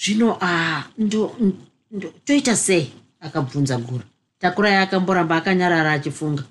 zvino 0.00 0.36
a 0.40 0.82
toita 2.24 2.56
sei? 2.56 2.90
Akabvunza 3.20 3.76
gura 3.78 4.04
takurai 4.40 4.76
akamboramba 4.76 5.36
akanyarara 5.36 5.92
achifunga 5.92 6.42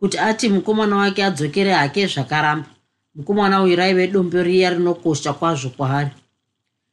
kuti 0.00 0.18
ati 0.18 0.48
mukomana 0.48 0.96
wake 0.96 1.24
adzokere 1.24 1.72
hake 1.72 2.06
zvakaramba. 2.06 2.66
Mukomana 3.14 3.62
uyu 3.62 3.76
raive 3.76 4.06
dombo 4.06 4.42
riya 4.42 4.70
rinokosha 4.70 5.32
kwazvo 5.32 5.70
kwaari. 5.70 6.10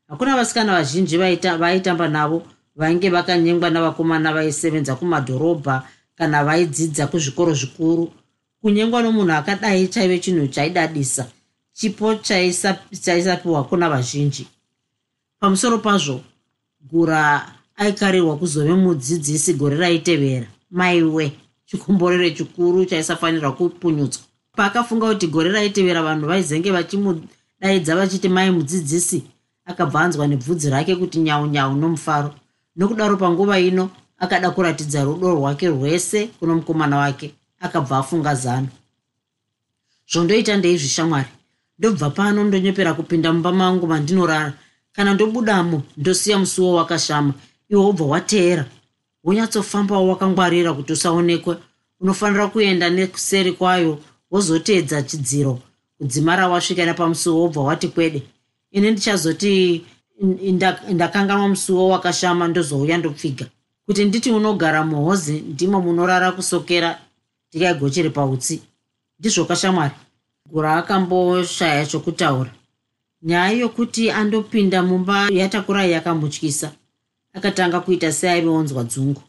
Hakuna 0.07 0.35
vasikana 0.35 0.73
vazhinji 0.73 1.17
vaitamba 1.17 2.07
navo 2.07 2.43
vainge 2.75 3.09
vakanyengwa 3.09 3.69
navakomana 3.69 4.33
vaisevenza 4.33 4.95
kumadhorobha 4.95 5.87
kana 6.15 6.43
vaidzidza 6.43 7.07
kuzvikoro 7.07 7.53
zvikuru. 7.53 8.11
Kunyengwa 8.61 9.01
nomunhu 9.01 9.33
akadai 9.33 9.87
chaive 9.87 10.19
chinhu 10.19 10.47
chaidadisa 10.47 11.27
chipo 11.73 12.15
chaisapiwa 13.01 13.63
kuna 13.63 13.89
vazhinji. 13.89 14.47
Pamusoro 15.39 15.77
pazvo 15.77 16.21
gura 16.81 17.51
aikarirwa 17.75 18.37
kuzove 18.37 18.73
mudzidzisi 18.73 19.53
gore 19.53 19.77
raitevera. 19.77 20.47
Maiwe 20.71 21.31
chikomborero 21.65 22.29
chikuru 22.29 22.85
chaisafanirwa 22.85 23.51
kupunyutswa. 23.51 24.23
Paakafunga 24.55 25.07
kuti 25.07 25.27
gore 25.27 25.51
raitevera 25.51 26.03
vanhu 26.03 26.27
vaizenge 26.27 26.71
vachimudaidza 26.71 27.95
vachiti 27.95 28.29
mai 28.29 28.51
mudzidzisi 28.51 29.23
akabva 29.65 30.01
anzwa 30.01 30.27
nebvudzi 30.27 30.69
rake 30.69 30.95
kuti 30.95 31.19
nyaunyau 31.19 31.75
nomufaro 31.75 32.33
nokudaro 32.75 33.17
panguva 33.17 33.59
ino 33.59 33.89
akada 34.19 34.51
kuratidza 34.51 35.03
rudo 35.03 35.35
rwake 35.35 35.67
rwese 35.67 36.27
kuno 36.27 36.55
mukomana 36.55 36.97
wake 36.97 37.33
akabva 37.59 37.97
afunga 37.97 38.35
zano. 38.35 38.67
Zvondoita 40.11 40.57
ndeizvishamwari 40.57 41.29
ndobva 41.79 42.09
pano 42.09 42.43
ndonyepera 42.43 42.93
kupinda 42.93 43.33
mumba 43.33 43.51
mangu 43.51 43.87
mandinorara. 43.87 44.53
Kana 44.91 45.13
ndobudamo 45.13 45.81
ndosiya 45.97 46.39
musuwo 46.39 46.73
wakashama. 46.73 47.33
Iwe 47.69 47.81
wobva 47.81 48.05
wateera. 48.05 48.65
Wonyatsofambawo 49.23 50.07
wakangwarira 50.07 50.73
kuti 50.73 50.93
usaonekwe. 50.93 51.57
Unofanira 51.99 52.47
kuenda 52.47 52.89
nekuseri 52.89 53.51
kwayo 53.51 53.99
wozoteedza 54.31 55.03
chidziro. 55.03 55.59
Kudzimara 55.97 56.47
wasvika 56.47 56.85
nepamusuwo 56.85 57.41
wobva 57.41 57.61
wati 57.61 57.87
kwede. 57.87 58.23
Ini 58.71 58.91
ndichazoti 58.91 59.85
ndakanganwa 60.93 61.47
musuwo 61.47 61.89
wakashama 61.89 62.47
ndozouya 62.47 62.97
ndopfiga. 62.97 63.45
Kuti 63.85 64.05
nditi 64.05 64.31
unogara 64.31 64.83
muhozi 64.85 65.33
ndimo 65.41 65.81
munorara 65.81 66.31
kusokera 66.31 66.99
ndikaigocheri 67.49 68.09
pautsi. 68.09 68.61
Ndizvokashamwari. 69.19 69.93
Gura 70.51 70.75
akamboshaya 70.75 71.85
chokutaura. 71.85 72.51
Nyaya 73.21 73.51
yokuti 73.51 74.11
andopinda 74.11 74.83
mumba 74.83 75.27
yatakurai 75.31 75.91
yakamutyisa 75.91 76.71
akatanga 77.33 77.79
kuita 77.79 78.11
seaiveonzwa 78.11 78.83
dzungu. 78.83 79.21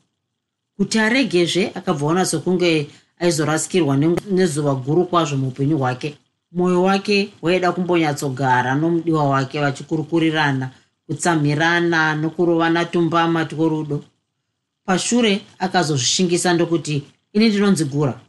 Kuti 0.76 0.98
aregezve 0.98 1.72
akabvaona 1.74 2.24
sokunge 2.26 2.86
aizorasikirwa 3.18 3.96
nezuva 4.30 4.74
guru 4.74 5.04
kwazvo 5.06 5.36
muupenyu 5.36 5.78
hwake 5.78 6.16
mwoyo 6.56 6.82
wake 6.82 7.18
waida 7.42 7.72
kumbonyatsogara 7.72 8.74
nomudiwa 8.74 9.24
wake 9.34 9.60
vachikurukurirana 9.60 10.66
kutsamhirana 11.06 12.14
nokurovana 12.14 12.84
tumbama 12.84 13.44
tworudo 13.44 13.98
pashure 14.86 15.32
akazozvishingisa 15.58 16.52
ndokuti 16.52 16.96
ini 17.32 17.48
ndinonzi 17.48 17.84
gura. 17.84 18.20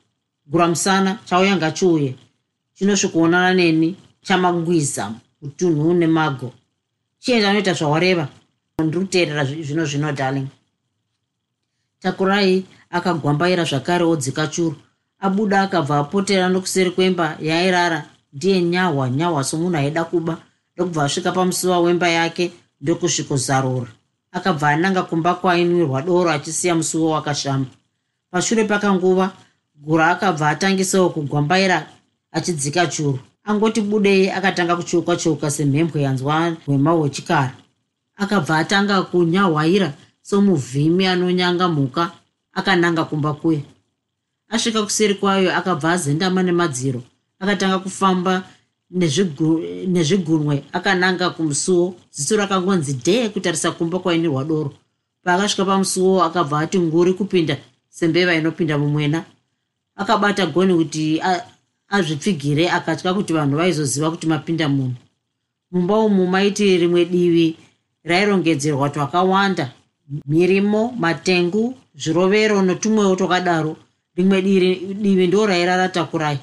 Gura 0.48 0.68
musana 0.68 1.20
chauya 1.26 1.56
ngachiuye. 1.56 2.16
Chinosvikuonana 2.74 3.54
neni 3.54 3.96
chamangwiza 4.22 5.14
utunhu 5.42 5.94
nemago. 5.94 6.54
Chienda 7.20 7.50
unoita 7.50 7.74
zvawareva? 7.74 8.28
Ndiri 8.80 9.00
kuteerera 9.06 9.46
zvino 9.46 9.86
zvino 9.86 10.12
darling. 10.12 10.48
Takurai 12.00 12.66
akagwambaira 12.90 13.64
zvakare 13.64 14.04
odzika 14.04 14.48
churu. 14.48 14.76
Abuda 15.20 15.62
akabva 15.62 16.00
apotera 16.00 16.50
nokuseri 16.50 16.92
kwemba 16.92 17.38
yaairara 17.42 18.06
ndiye 18.34 18.62
nyahwa 18.62 19.10
nyahwa 19.10 19.44
somunhu 19.44 19.78
aida 19.78 20.04
kuba. 20.04 20.38
Ndokubva 20.76 21.04
asvika 21.04 21.32
pamusuva 21.32 21.80
wemba 21.80 22.08
yake 22.08 22.52
ndokusvikozarura 22.82 23.88
akabva 24.32 24.70
ananga 24.70 25.04
kumba 25.04 25.34
kwainwirwa 25.36 26.02
doro 26.02 26.30
achisiya 26.32 26.76
musuwo 26.76 27.10
wakashama 27.12 27.66
pashure 28.32 28.64
pakanguva 28.64 29.32
gura 29.76 30.08
akabva 30.10 30.50
atangisawo 30.50 31.10
kugwambaira 31.10 31.88
achidzika 32.32 32.88
churu. 32.88 33.20
Angoti 33.44 33.82
budei 33.82 34.30
akatanga 34.30 34.76
kucheuka 34.76 35.16
cheuka 35.16 35.52
semhembwe 35.52 36.02
yanzwa 36.02 36.56
hwema 36.66 36.92
hwechikara. 36.92 37.54
Akabva 38.16 38.58
atanga 38.58 39.02
kunyahwaira 39.02 39.94
somuvhimi 40.22 41.08
anonyanga 41.08 41.68
mhuka 41.68 42.12
akananga 42.54 43.04
kumba 43.06 43.34
kuye. 43.34 43.64
Asvika 44.50 44.84
kuseri 44.84 45.16
kwayo 45.16 45.56
akabva 45.56 45.92
azendama 45.92 46.44
nemadziro 46.44 47.02
akatanga 47.40 47.80
kufamba 47.80 48.44
nezvigunwe 48.92 50.64
akananga 50.74 51.30
kumusuwo 51.30 51.96
ziso 52.12 52.38
rakangonzi 52.38 52.94
dhee 52.94 53.30
kutarisa 53.30 53.72
kumba 53.72 54.00
kwainirwa 54.00 54.44
doro. 54.44 54.74
Paakasvika 55.24 55.66
pamusuwo 55.66 56.24
akabva 56.24 56.60
ati 56.60 56.80
nguri 56.80 57.14
kupinda 57.14 57.58
sembeva 57.90 58.36
inopinda 58.36 58.78
mumwena. 58.78 59.24
Akabata 59.96 60.46
goni 60.46 60.74
kuti 60.74 61.22
azvipfigire 61.90 62.70
akatya 62.70 63.14
kuti 63.14 63.34
vanhu 63.34 63.58
vaizoziva 63.58 64.12
kuti 64.12 64.28
mapinda 64.28 64.70
munhu. 64.70 64.96
Mumba 65.72 66.00
umu 66.00 66.28
maiti 66.28 66.78
rimwe 66.78 67.06
divi 67.06 67.56
rairongedzerwa 68.04 68.90
twakawanda. 68.90 69.72
Mirimo 70.26 70.96
matengu 71.00 71.76
zvirovero 71.96 72.62
notumwewo 72.62 73.16
twakadaro. 73.16 73.76
Rimwe 74.16 74.42
divi 74.42 75.28
ndo 75.28 75.46
rairara 75.46 75.90
takurai 75.90 76.40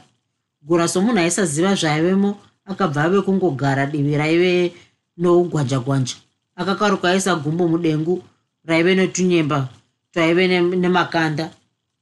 gura 0.66 0.88
somunhu 0.88 1.18
aisaziva 1.18 1.74
zvaivemo 1.80 2.30
akabva 2.70 3.00
ave 3.04 3.18
kungogara 3.26 3.86
divi 3.86 4.16
raive 4.16 4.72
nougwanja 5.16 5.78
gwanja 5.84 6.16
akakaruka 6.56 7.10
aisa 7.10 7.34
gumbo 7.36 7.68
mudengu 7.68 8.22
raive 8.64 8.94
netunyemba 8.94 9.68
twaive 10.12 10.46
nemakanda. 10.82 11.50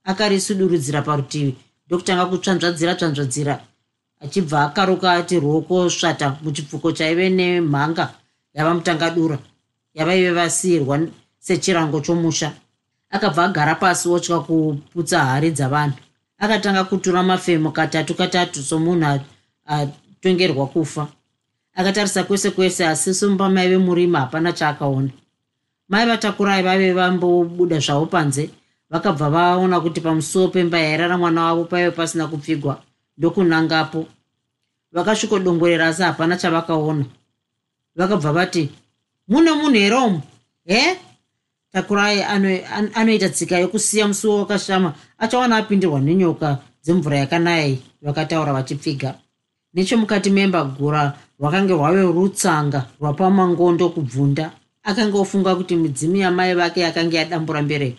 Akarisudurudzira 0.05 1.03
parutivi 1.03 1.57
ndokutanga 1.87 2.27
kutsvanzvadzira 2.27 2.94
tsvanzvadzira 2.94 3.55
achibva 4.20 4.59
akaruka 4.66 5.12
ati 5.12 5.40
ruoko 5.40 5.90
svata 5.90 6.27
muchipfuko 6.42 6.92
chaive 6.92 7.31
nemhanga 7.31 8.05
yava 8.55 8.75
mutangadura 8.75 9.38
yavaive 9.94 10.31
vasiyirwa 10.38 10.96
sechirango 11.38 12.01
chomusha. 12.01 12.53
Akabva 13.11 13.44
agara 13.44 13.75
pasi 13.75 14.09
otya 14.09 14.38
kuputsa 14.46 15.18
hari 15.25 15.51
dzavanhu 15.51 15.98
akatanga 16.42 16.85
kutura 16.85 17.22
mafemo 17.22 17.70
katatu 17.70 18.14
katatu 18.14 18.62
somunhu 18.62 19.20
atongerwa 19.66 20.66
kufa. 20.66 21.09
Akatarisa 21.74 22.24
kwese 22.24 22.50
kwese 22.50 22.87
asi 22.87 23.14
somba 23.14 23.48
maive 23.48 23.78
murima 23.78 24.20
hapana 24.20 24.52
chaakaona. 24.52 25.11
Mai 25.88 26.07
vatakurai 26.07 26.62
vave 26.62 26.92
vambobuda 26.92 27.78
zvavo 27.78 28.07
panze 28.07 28.50
vakabva 28.90 29.31
vaona 29.31 29.81
kuti 29.81 30.00
pamusuwo 30.00 30.48
pemba 30.48 30.78
yairara 30.78 31.18
mwana 31.18 31.44
wavo 31.44 31.64
paive 31.64 31.90
pasina 31.90 32.26
kupfigwa 32.26 32.83
ndokunangapo. 33.18 34.07
Vakasvikodongorera 34.92 35.88
asi 35.88 36.02
hapana 36.02 36.37
chavakaona. 36.37 37.05
Vakabva 37.96 38.33
vati 38.33 38.70
mune 39.28 39.52
munhu 39.52 39.74
here 39.74 39.96
umu? 39.96 40.22
He 40.66 40.96
takurai 41.73 42.23
anoita 42.95 43.29
tsika 43.29 43.59
yokusiya 43.59 44.09
musuwo 44.09 44.39
wakashama 44.39 44.95
achawana 45.19 45.57
apindirwa 45.57 46.01
nenyoka 46.01 46.59
dzemvura 46.85 47.19
yakanayai 47.19 47.83
vakataura 48.03 48.53
vachipfiga. 48.53 49.15
Nechomukati 49.75 50.31
memba 50.31 50.65
gura 50.65 51.19
rwakange 51.41 51.73
rwave 51.73 52.03
rutsanga 52.03 52.87
rwapamangondo 53.01 53.89
kubvunda 53.89 54.51
akanga 54.83 55.19
ofunga 55.19 55.57
kuti 55.57 55.77
midzimu 55.77 56.17
yamai 56.17 56.55
vake 56.55 56.81
yakanga 56.81 57.19
yadambura 57.19 57.63
mbereko 57.63 57.99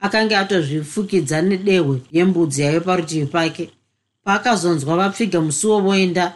akanga 0.00 0.40
atozvifukidza 0.40 1.42
nedehwe 1.42 2.00
yembudzi 2.12 2.62
yaive 2.62 2.80
parutivi 2.80 3.26
pake. 3.26 3.70
Paakazonzwa 4.24 4.96
vapfiga 4.96 5.40
musuwo 5.40 5.80
voenda 5.80 6.34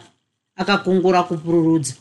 akakungura 0.55 1.23
kupururudza 1.23 1.93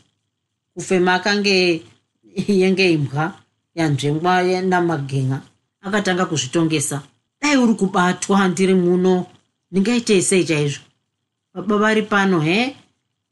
kufema 0.74 1.14
akange 1.14 1.82
yenge 2.60 2.92
imbwa 2.92 3.32
yanzvengwa 3.74 4.42
namagenga 4.42 5.40
akatanga 5.82 6.26
kuzvitongesa. 6.26 7.02
Dai 7.40 7.56
uri 7.56 7.74
kubatwa 7.74 8.48
ndiri 8.48 8.74
muno. 8.74 9.26
Ndingaitei 9.70 10.22
sei 10.22 10.44
chaizvo? 10.44 10.82
Baba 11.54 11.78
vari 11.78 12.02
pano 12.02 12.40
he? 12.40 12.76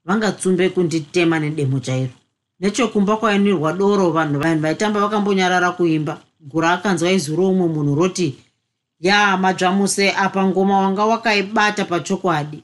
Vangatsumbe 0.04 0.68
kunditema 0.68 1.38
nedemo 1.38 1.80
chairo. 1.80 2.12
Nechokumba 2.60 3.16
kwainirwa 3.16 3.72
doro 3.72 4.10
vanhu 4.10 4.40
vanhu 4.40 4.60
vaitamba 4.60 5.00
vakambonyarara 5.00 5.70
kuimba. 5.72 6.20
Gura 6.40 6.72
akanzwa 6.72 7.12
izwi 7.12 7.36
roumwe 7.36 7.68
munhu 7.68 7.94
roti 7.94 8.34
ya 9.00 9.36
madzvamuse 9.36 10.12
apa 10.12 10.46
ngoma 10.46 10.78
wanga 10.78 11.04
wakaibata 11.04 11.84
pachokwadi. 11.84 12.62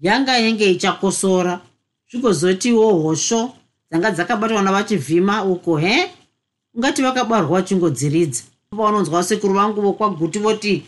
Yanga 0.00 0.36
yenge 0.36 0.70
ichakosora. 0.70 1.60
Zvigozotiwo 2.10 2.92
hosho 2.92 3.52
dzanga 3.90 4.10
dzakabatwa 4.10 4.62
navachivhima 4.62 5.44
uko 5.44 5.76
he 5.76 6.10
ungati 6.74 7.02
vakabarwa 7.02 7.60
vachingodziridza 7.60 8.42
pavanonzwa 8.70 9.24
sekuru 9.24 9.54
vangu 9.54 9.80
vokwaguti 9.80 10.38
voti 10.38 10.82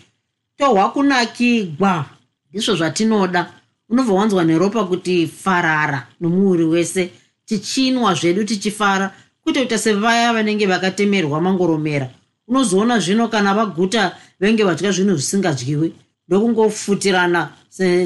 tohwakunakigwa 0.59 2.05
ndizvo 2.51 2.77
zvatinoda. 2.77 3.53
Unobva 3.89 4.15
wanzwa 4.15 4.45
neropa 4.45 4.85
kuti 4.85 5.27
farara 5.27 6.07
nomuviri 6.21 6.65
wese 6.65 7.11
tichinwa 7.45 8.15
zvedu 8.15 8.45
tichifara 8.45 9.15
kwete 9.43 9.61
kuita 9.61 9.79
sevaya 9.79 10.33
vanenge 10.33 10.67
vakatemerwa 10.67 11.41
mangoromera. 11.41 12.11
Unozoona 12.49 12.99
zvino 12.99 13.29
kana 13.29 13.55
vaguta 13.55 14.17
venge 14.41 14.65
vadya 14.65 14.93
zvinhu 14.93 15.15
zvisingadyiwi. 15.15 15.93
Ndokungofutirana 16.29 17.49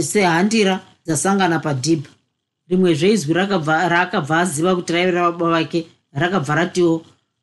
sehandira 0.01 0.81
dzasangana 1.07 1.59
padhibha. 1.59 2.11
Rimwe 2.69 2.95
zveizwi 2.95 3.35
raakabva 3.35 4.39
aziva 4.41 4.77
kuti 4.77 4.93
raive 4.93 5.11
rababa 5.11 5.51
vake 5.51 5.87
rakabva 6.13 6.55
ratiwo 6.55 7.03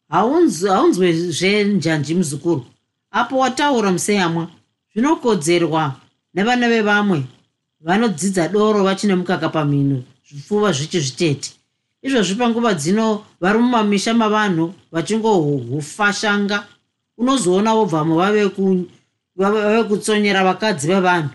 haunzwe 0.09 1.13
zvenjanji 1.13 2.15
muzukuru. 2.15 2.65
Apo 3.11 3.37
wataura 3.37 3.91
museyamwa. 3.91 4.47
Zvinokodzerwa 4.93 5.95
nevana 6.33 6.69
vevamwe 6.69 7.23
vanodzidza 7.81 8.47
doro 8.47 8.83
vachine 8.83 9.15
mukaka 9.15 9.49
pamhino 9.49 10.03
zvipfuva 10.29 10.71
zvichi 10.71 10.99
zvitete. 10.99 11.49
Izvozvi 12.01 12.35
panguva 12.35 12.73
dzino 12.73 13.23
vari 13.41 13.59
mumamisha 13.59 14.13
mavanhu 14.13 14.73
vachingohufashanga. 14.91 16.63
Unozoona 17.17 17.73
vobvamo 17.75 18.15
vave 18.15 18.49
kutsonyera 19.83 20.43
vakadzi 20.43 20.87
vevanhu. 20.87 21.29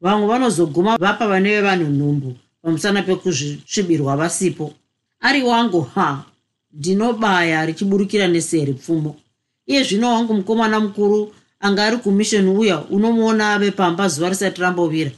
Vamwe 0.00 0.26
vanozoguma 0.26 0.96
vapa 0.96 1.26
vane 1.26 1.48
vevanhu 1.50 1.90
nhumbu 1.90 2.36
pamusana 2.62 3.02
pekuzvisvibirwa 3.02 4.16
vasipo. 4.16 4.74
Ari 5.20 5.42
wangu 5.42 5.80
ha 5.94 6.24
ndinobaya 6.72 7.66
richiburukira 7.66 8.26
neseri 8.28 8.72
pfumo 8.72 9.16
iye 9.66 9.82
zvino 9.84 10.12
wangu 10.12 10.34
mukomana 10.34 10.80
mukuru 10.80 11.32
anga 11.60 11.84
ari 11.84 11.96
kumishoni 11.96 12.50
uya 12.50 12.84
unomuona 12.90 13.54
ave 13.54 13.70
pamba 13.70 14.08
zuva 14.08 14.28
risati 14.28 14.60
rambovira. 14.60 15.10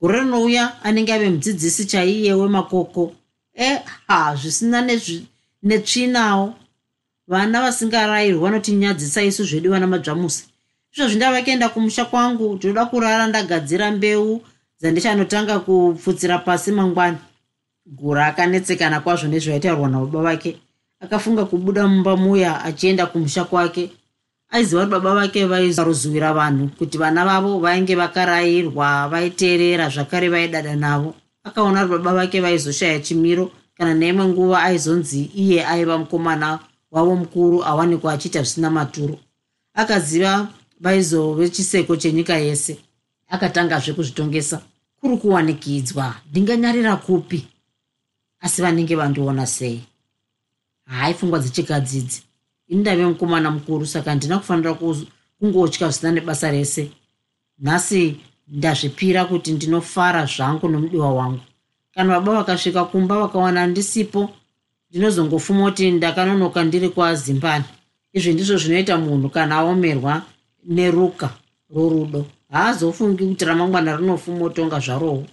Gore 0.00 0.20
rinouya 0.20 0.84
anenge 0.84 1.12
ave 1.12 1.30
mudzidzisi 1.30 1.84
chaiye 1.84 2.32
wemakoko 2.32 3.12
e 3.54 3.78
ha 4.06 4.36
zvisina 4.36 4.80
netsvinawo 5.62 6.54
vana 7.28 7.62
vasingarayirwi 7.62 8.40
vanotinyadzisa 8.40 9.22
isu 9.22 9.44
zvedu 9.44 9.70
vana 9.70 9.86
madzvamusi 9.86 10.44
izvozvi 10.92 11.16
ndava 11.16 11.42
kuenda 11.42 11.68
kumusha 11.68 12.04
kwangu 12.04 12.54
ndinoda 12.54 12.86
kurara 12.86 13.26
ndagadzira 13.26 13.90
mbeu 13.90 14.40
dzandichanotanga 14.80 15.58
kupfutsira 15.60 16.38
pasi 16.38 16.72
mangwani. 16.72 17.18
Gura 17.86 18.26
akanetsekana 18.26 19.00
kwazvo 19.00 19.28
nezvaitaurwa 19.28 19.88
nababa 19.88 20.22
vake 20.22 20.56
akafunga 21.00 21.44
kubuda 21.44 21.88
mumba 21.88 22.16
muya 22.16 22.64
achienda 22.64 23.06
kumusha 23.06 23.44
kwake. 23.44 23.90
Aiziva 24.50 24.80
kuti 24.80 24.90
baba 24.90 25.14
vake 25.14 25.46
vaizaruzuwira 25.46 26.34
vanhu 26.34 26.68
kuti 26.68 26.98
vana 26.98 27.24
vavo 27.24 27.58
vainge 27.58 27.94
vakarayirwa 27.94 29.08
vaiteerera 29.08 29.88
zvakare 29.88 30.28
vaidada 30.28 30.76
navo. 30.76 31.14
Akaona 31.44 31.86
kuti 31.86 32.02
baba 32.02 32.14
vake 32.14 32.40
vaizoshaya 32.40 33.00
chimiro 33.00 33.52
kana 33.74 33.94
neimwe 33.94 34.24
nguva 34.24 34.62
aizonzi 34.62 35.30
iye 35.34 35.66
aiva 35.66 35.98
mukomana 35.98 36.58
wavo 36.90 37.16
mukuru 37.16 37.64
awanikwa 37.64 38.12
achiita 38.12 38.42
zvisina 38.42 38.70
maturo. 38.70 39.18
Akaziva 39.74 40.48
vaizove 40.80 41.48
chiseko 41.48 41.96
chenyika 41.96 42.36
yese 42.36 42.78
akatangazve 43.28 43.92
kuzvitongesa. 43.92 44.60
Kuri 45.00 45.16
kuwanikidzwa 45.16 46.14
ndinganyarira 46.30 46.96
kupi? 46.96 47.46
Asi 48.40 48.62
vanenge 48.62 48.96
vandiona 48.96 49.46
sei 49.46 49.80
hai 50.90 51.14
pfungwa 51.14 51.38
dzechikadzidzi 51.38 52.22
ini 52.68 52.80
ndave 52.80 53.06
mukomana 53.06 53.50
mukuru 53.50 53.86
saka 53.86 54.10
handina 54.10 54.38
kufanira 54.38 54.74
kungotya 55.38 55.88
zvisina 55.88 56.12
nebasa 56.12 56.50
rese. 56.50 56.90
Nhasi 57.58 58.16
ndazvipira 58.48 59.24
kuti 59.24 59.52
ndinofara 59.52 60.26
zvangu 60.26 60.68
nomudiwa 60.68 61.12
wangu. 61.14 61.40
Kana 61.94 62.20
baba 62.20 62.32
vakasvika 62.32 62.84
kumba 62.84 63.18
vakawana 63.18 63.66
ndisipo 63.66 64.30
ndinozongofuma 64.90 65.64
kuti 65.64 65.90
ndakanonoka 65.90 66.64
ndiri 66.64 66.88
kwazimbani. 66.88 67.64
Izvi 68.12 68.32
ndizvo 68.32 68.56
zvinoita 68.56 68.98
munhu 68.98 69.28
kana 69.30 69.56
aomerwa 69.56 70.22
neruka 70.64 71.30
rorudo. 71.74 72.26
Haazofungi 72.50 73.26
kuti 73.26 73.44
ramangwana 73.44 73.96
rinofumotonga 73.96 74.78
zvarowo 74.80 75.26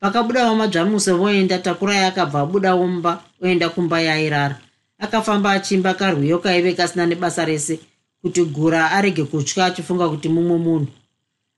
pakabuda 0.00 0.44
vamadzvamuse 0.44 1.12
voenda 1.12 1.58
takurai 1.58 2.04
akabva 2.04 2.40
abuda 2.40 2.74
womba 2.74 3.22
oenda 3.42 3.68
kumba 3.68 4.00
yairara 4.00 4.56
akafamba 4.98 5.52
achimba 5.52 5.94
karwiyo 5.94 6.38
kaive 6.38 6.72
kasina 6.72 7.06
nebasa 7.06 7.44
rese 7.44 7.80
kuti 8.22 8.44
gura 8.44 8.90
arege 8.90 9.24
kutya 9.24 9.64
achifunga 9.66 10.08
kuti 10.08 10.28
mumwe 10.28 10.58
munhu. 10.58 10.86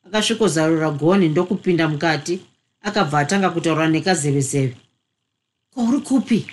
Akasvikozarura 0.07 0.91
goni 0.91 1.29
ndokupinda 1.29 1.89
mukati 1.89 2.41
akabva 2.83 3.19
atanga 3.19 3.51
kutaura 3.51 3.89
nekazevezeve. 3.89 4.77
Kouri 5.75 5.99
kupi? 6.01 6.47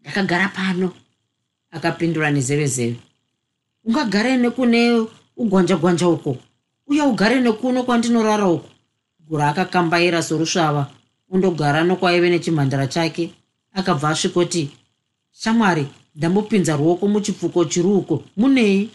Ndakagara 0.00 0.48
pano 0.48 0.92
akapindura 1.70 2.30
nezevezeve. 2.30 2.96
Ungagare 3.84 4.36
nekune 4.36 5.06
ugwanja 5.36 5.76
gwanja 5.76 6.08
uko 6.08 6.36
uye 6.86 7.02
ugare 7.02 7.40
nekuno 7.40 7.82
kwandinorara 7.82 8.46
uko. 8.48 8.68
Gura 9.28 9.48
akakambaira 9.48 10.22
sorusvava 10.22 10.90
undogara 11.28 11.84
nokwaive 11.84 12.30
nechimhandara 12.30 12.86
chake 12.86 13.30
akabva 13.72 14.08
asvikoti 14.08 14.70
shamwari 15.42 15.86
ndambopinza 16.14 16.76
ruoko 16.76 17.08
muchipfuko 17.08 17.64
chiri 17.64 17.88
uko 17.88 18.24
munei? 18.36 18.90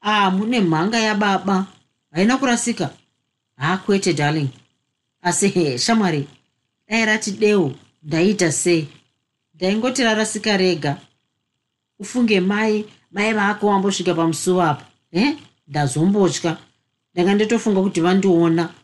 A 0.00 0.30
mune 0.30 0.60
mhanga 0.60 0.98
yababa. 0.98 1.66
Haina 2.10 2.36
kurasika? 2.36 2.90
Ha 3.56 3.78
kwete 3.78 4.12
darling. 4.12 4.48
Asi 5.22 5.48
he 5.48 5.78
shamwari 5.78 6.28
dai 6.88 7.04
rati 7.06 7.30
deu 7.30 7.72
ndaiita 8.02 8.52
sei 8.52 8.88
ndaingoti 9.54 10.02
rarasika 10.02 10.56
rega. 10.56 11.00
Ufunge 11.98 12.40
mai 12.40 12.84
mai 13.10 13.32
vako 13.32 13.66
wambosvika 13.66 14.14
pamusuwo 14.14 14.62
apa. 14.62 14.84
E 15.12 15.36
ndazombotya 15.68 16.56
ndanga 17.14 17.34
nditofunga 17.34 17.82
kuti 17.82 18.00
vandiona. 18.00 18.74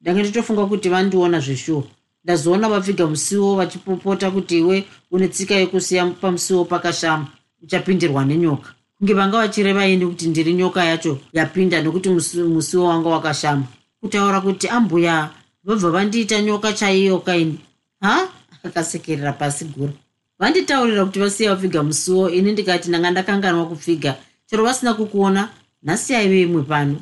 Ndanga 0.00 0.20
nditofunga 0.20 0.66
kuti 0.66 0.88
vandiona 0.88 1.40
zveshuwa 1.40 1.84
ndazoona 2.24 2.68
vapfiga 2.68 3.06
musiwo 3.06 3.56
vachipopota 3.56 4.30
kuti 4.30 4.58
iwe 4.58 4.84
une 5.10 5.28
tsika 5.28 5.54
yekusiya 5.54 6.06
pamusiwo 6.06 6.64
pakashama. 6.64 7.26
Uchapindirwa 7.62 8.24
nenyoka. 8.24 8.74
Kunge 8.98 9.14
vanga 9.14 9.38
vachireva 9.38 9.86
ini 9.86 10.06
kuti 10.06 10.26
ndiri 10.28 10.52
nyoka 10.54 10.84
yacho 10.84 11.18
yapinda 11.32 11.82
nekuti 11.82 12.08
musiwo 12.44 12.84
wanga 12.84 13.08
wakashama. 13.08 13.64
Kutaura 14.00 14.40
kuti 14.40 14.68
ambuya 14.68 15.30
vabva 15.64 15.90
vandiita 15.90 16.42
nyoka 16.42 16.72
chaiyo 16.72 17.18
kaini? 17.18 17.58
Ha? 18.00 18.28
Akasekerera 18.62 19.32
pasi 19.32 19.64
gura 19.64 19.92
vanditaurira 20.38 21.04
kuti 21.04 21.18
vasiya 21.18 21.54
vapfiga 21.54 21.82
musiwo 21.82 22.30
ini 22.30 22.52
ndikati 22.52 22.88
ndanga 22.88 23.10
ndakanganwa 23.10 23.66
kupfiga. 23.66 24.16
Chero 24.46 24.64
vasina 24.64 24.94
kukuona 24.94 25.48
nhasi 25.82 26.12
yaive 26.12 26.42
imwe 26.42 26.62
pano. 26.62 26.96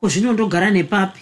Kuzvinondogara 0.00 0.70
nepapi 0.70 1.20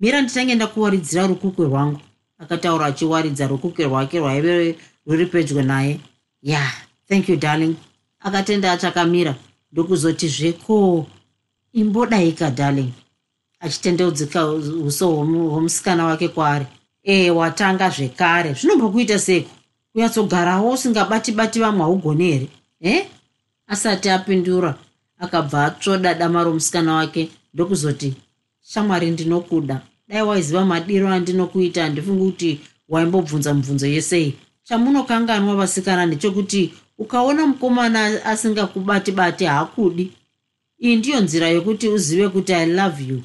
mira 0.00 0.22
nditange 0.22 0.54
ndakuwaridzira 0.54 1.26
rukukwe 1.26 1.66
rwangu. 1.66 2.00
Akataura 2.38 2.86
achiwaridza 2.86 3.46
rukukwe 3.46 3.84
rwake 3.84 4.18
rwaive 4.18 4.76
rwuri 5.06 5.26
pedyo 5.26 5.62
naye. 5.62 6.00
Ya 6.42 6.58
yeah, 6.58 6.72
thank 7.08 7.28
you 7.28 7.36
darling. 7.36 7.76
Akatenda 8.20 8.72
achakamira 8.72 9.34
ndokuzoti 9.72 10.28
zveko 10.28 11.06
imbodaika 11.72 12.50
darling. 12.50 12.92
Achitendeudzika 13.60 14.46
uso 14.86 15.08
hwomusikana 15.08 16.04
wake 16.04 16.28
kwaari. 16.28 16.66
Ee 17.04 17.30
watanga 17.30 17.90
zvekare. 17.90 18.52
Zvinombokuita 18.52 19.18
seko 19.18 19.50
kunyatsogarawo 19.92 20.72
usingabati-bati 20.72 21.60
vamwe 21.60 21.82
haugoni 21.82 22.24
here 22.32 22.48
e 22.80 23.06
asati 23.66 24.10
apindura 24.10 24.74
akabva 25.18 25.64
atsvoda 25.64 26.14
dama 26.14 26.44
romusikana 26.44 26.94
wake. 26.94 27.28
Ndokuzoti 27.54 28.14
shamwari 28.74 29.10
ndinokuda. 29.10 29.80
Dai 30.08 30.22
waiziva 30.22 30.64
madiro 30.64 31.08
andinokuita 31.08 31.82
handifungi 31.82 32.24
kuti 32.24 32.60
waimbobvunza 32.88 33.54
mibvunzo 33.54 33.86
yesei 33.86 34.34
chamunokanganwa 34.62 35.54
vasikana 35.56 36.06
ndechekuti 36.06 36.74
ukaona 36.98 37.46
mukomana 37.46 38.24
asingakubati 38.24 39.12
bati 39.12 39.44
haakudi 39.44 40.12
iyi 40.82 40.96
ndiyo 40.96 41.20
nzira 41.20 41.48
yokuti 41.48 41.88
uzive 41.88 42.28
kuti 42.28 42.52
i 42.52 42.66
love 42.66 43.04
you. 43.04 43.22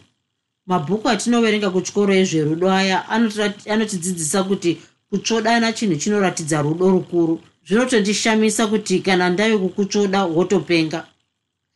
Mabhuku 0.65 1.09
atinoverenga 1.09 1.69
kuchikoro 1.69 2.13
ezverudo 2.13 2.71
aya 2.71 3.09
anotidzidzisa 3.65 4.43
kuti 4.43 4.77
kutsvodana 5.09 5.73
chinhu 5.73 5.95
chinoratidza 5.95 6.61
rudo 6.61 6.89
rukuru. 6.89 7.39
Zvinotondishamisa 7.67 8.67
kuti 8.67 8.99
kana 8.99 9.29
ndave 9.29 9.57
kukutsvoda 9.57 10.25
wotopenga. 10.25 11.07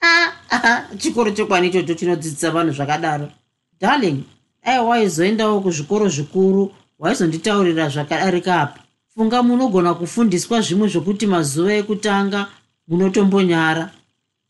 Ah, 0.02 0.32
ah, 0.52 0.82
chikoro 0.98 1.32
chekwani 1.32 1.68
ichocho 1.68 1.94
chinodzidzisa 1.94 2.52
vanhu 2.52 2.74
zvakadaro 2.74 3.30
darling 3.82 4.24
dai 4.64 4.80
waizoendawo 4.80 5.62
kuzvikoro 5.62 6.10
zvikuru 6.10 6.72
waizonditaurira 7.00 7.90
zvakadarika 7.90 8.62
apa 8.62 8.80
funga 9.16 9.44
munogona 9.44 9.94
kufundiswa 9.94 10.62
zvimwe 10.62 10.88
zvokuti 10.88 11.28
mazuva 11.28 11.74
ekutanga 11.74 12.48
munotombonyara. 12.88 13.92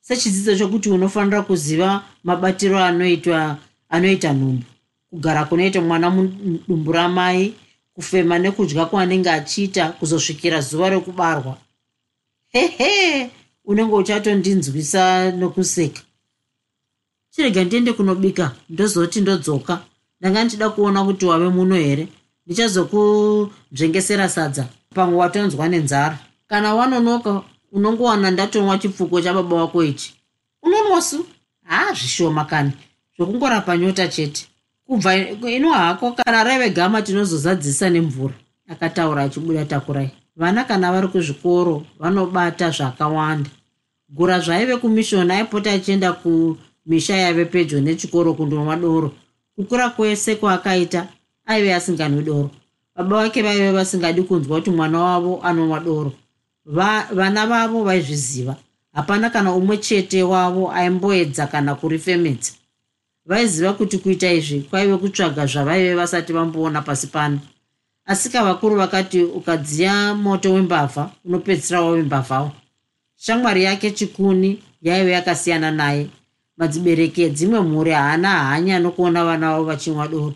Sechidzidzo 0.01 0.55
chokuti 0.57 0.89
unofanira 0.89 1.41
kuziva 1.41 2.03
mabatiro 2.23 2.79
anoitwa 2.79 3.57
anoita 3.89 4.33
nhumbu. 4.33 4.63
Kugara 5.09 5.45
kunoita 5.45 5.81
mwana 5.81 6.09
mudumbu 6.09 6.91
ramai 6.91 7.53
kufema 7.93 8.39
nekudya 8.39 8.85
kwaanenge 8.85 9.29
achiita 9.29 9.89
kuzosvikira 9.89 10.61
zuva 10.61 10.89
rekubarwa. 10.89 11.57
Hehe 12.47 13.29
unenge 13.65 13.95
uchatondinzwisa 13.95 15.31
nokuseka 15.31 16.01
chirega 17.39 17.63
ndiende 17.63 17.93
kunobika 17.93 18.52
ndozoti 18.69 19.21
ndodzoka. 19.21 19.80
Ndanga 20.19 20.43
ndichida 20.43 20.69
kuona 20.69 21.04
kuti 21.04 21.25
wave 21.25 21.49
muno 21.49 21.75
here. 21.75 22.08
Ndichazokunzvengesera 22.45 24.30
sadza 24.30 24.67
pamwe 24.95 25.17
watonzwa 25.17 25.67
nenzara. 25.67 26.19
Kana 26.47 26.75
wanonoka 26.75 27.41
unongowana 27.71 28.32
ndatonwa 28.32 28.78
chipfuko 28.78 29.21
chababa 29.21 29.56
wako 29.56 29.84
ichi. 29.84 30.13
Unonwasu 30.63 31.25
haa 31.63 31.93
zvishoma 31.93 32.45
kani. 32.45 32.71
Zvokungorapa 33.17 33.78
nyota 33.78 34.08
chete. 34.08 34.47
Kubva 34.88 35.15
ino 35.49 35.71
hako 35.71 36.12
kana 36.12 36.43
raive 36.43 36.69
gama 36.69 37.02
tinozozadzisa 37.02 37.89
nemvura. 37.89 38.34
Akataura 38.67 39.23
achibuda 39.23 39.65
takurai 39.65 40.12
vana 40.36 40.63
kana 40.63 40.91
vari 40.91 41.08
kuzvikoro 41.08 41.86
vanobata 41.99 42.69
zvakawanda. 42.69 43.49
Gura 44.10 44.39
zvaive 44.39 44.78
kumishoni 44.78 45.34
aipota 45.34 45.71
achienda 45.71 46.13
kumisha 46.89 47.15
yaive 47.17 47.45
pedyo 47.45 47.82
nechikoro 47.82 48.34
kundonwa 48.34 48.75
doro 48.75 49.12
kukura 49.56 49.89
kwese 49.89 50.36
kwaakaita 50.36 51.08
aive 51.45 51.73
asinganwi 51.73 52.23
doro. 52.23 52.49
Baba 52.95 53.17
vake 53.23 53.41
vaive 53.41 53.71
vasingadi 53.71 54.21
kunzwa 54.21 54.58
kuti 54.58 54.71
mwana 54.71 54.99
wavo 54.99 55.41
anonwa 55.43 55.80
doro 55.80 56.13
vana 56.65 57.47
vavo 57.47 57.84
vaizviziva. 57.84 58.56
Hapana 58.93 59.30
kana 59.30 59.54
umwe 59.54 59.78
chete 59.78 60.23
wavo 60.23 60.71
aimboedza 60.71 61.47
kana 61.47 61.75
kurifemedza. 61.75 62.52
Vaiziva 63.25 63.73
kuti 63.73 63.97
kuita 63.97 64.34
izvi 64.34 64.62
kwaive 64.62 64.97
kutsvaga 64.97 65.45
zvavaive 65.45 65.95
vasati 65.95 66.34
vamboona 66.34 66.82
pasi 66.82 67.08
pano. 67.08 67.39
Asika 68.06 68.43
vakuru 68.43 68.75
vakati 68.75 69.23
ukadziya 69.23 70.15
moto 70.15 70.54
wembavha 70.54 71.12
unopedzisira 71.25 71.82
wave 71.82 72.02
mbavhawo 72.02 72.52
shamwari 73.15 73.63
yake 73.63 73.91
chikuni 73.91 74.63
yaive 74.82 75.12
yakasiyana 75.12 75.71
naye 75.71 76.08
madzibereki 76.60 77.22
edzimwe 77.24 77.60
mhuri 77.60 77.91
haana 77.91 78.30
hanya 78.30 78.80
nokuona 78.80 79.26
vana 79.26 79.52
vavo 79.52 79.63
vachinwa 79.63 80.08
doro. 80.08 80.34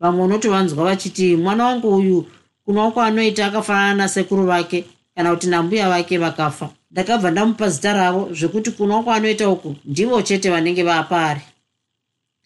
Vamwe 0.00 0.24
unotovanzwa 0.24 0.84
vachiti 0.84 1.36
mwana 1.36 1.64
wangu 1.64 1.96
uyu 1.96 2.26
kunwa 2.64 2.90
kwaanoita 2.92 3.46
akafanana 3.46 3.94
nasekuru 3.94 4.46
vake 4.46 4.84
kana 5.14 5.30
kuti 5.30 5.46
nambuya 5.46 5.88
vake 5.88 6.18
vakafa. 6.18 6.70
Ndakabva 6.90 7.30
ndamupa 7.30 7.68
zita 7.68 7.92
ravo 7.92 8.28
zvekuti 8.32 8.70
kunwa 8.70 9.02
kwaanoita 9.02 9.48
uku 9.48 9.76
ndivo 9.84 10.22
chete 10.22 10.50
vanenge 10.50 10.82
vapaari 10.82 11.40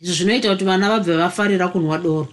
izvi 0.01 0.15
zvinoita 0.15 0.51
kuti 0.51 0.65
vana 0.65 0.89
vabve 0.91 1.17
vafarira 1.17 1.69
kunwa 1.69 1.99
doro. 1.99 2.29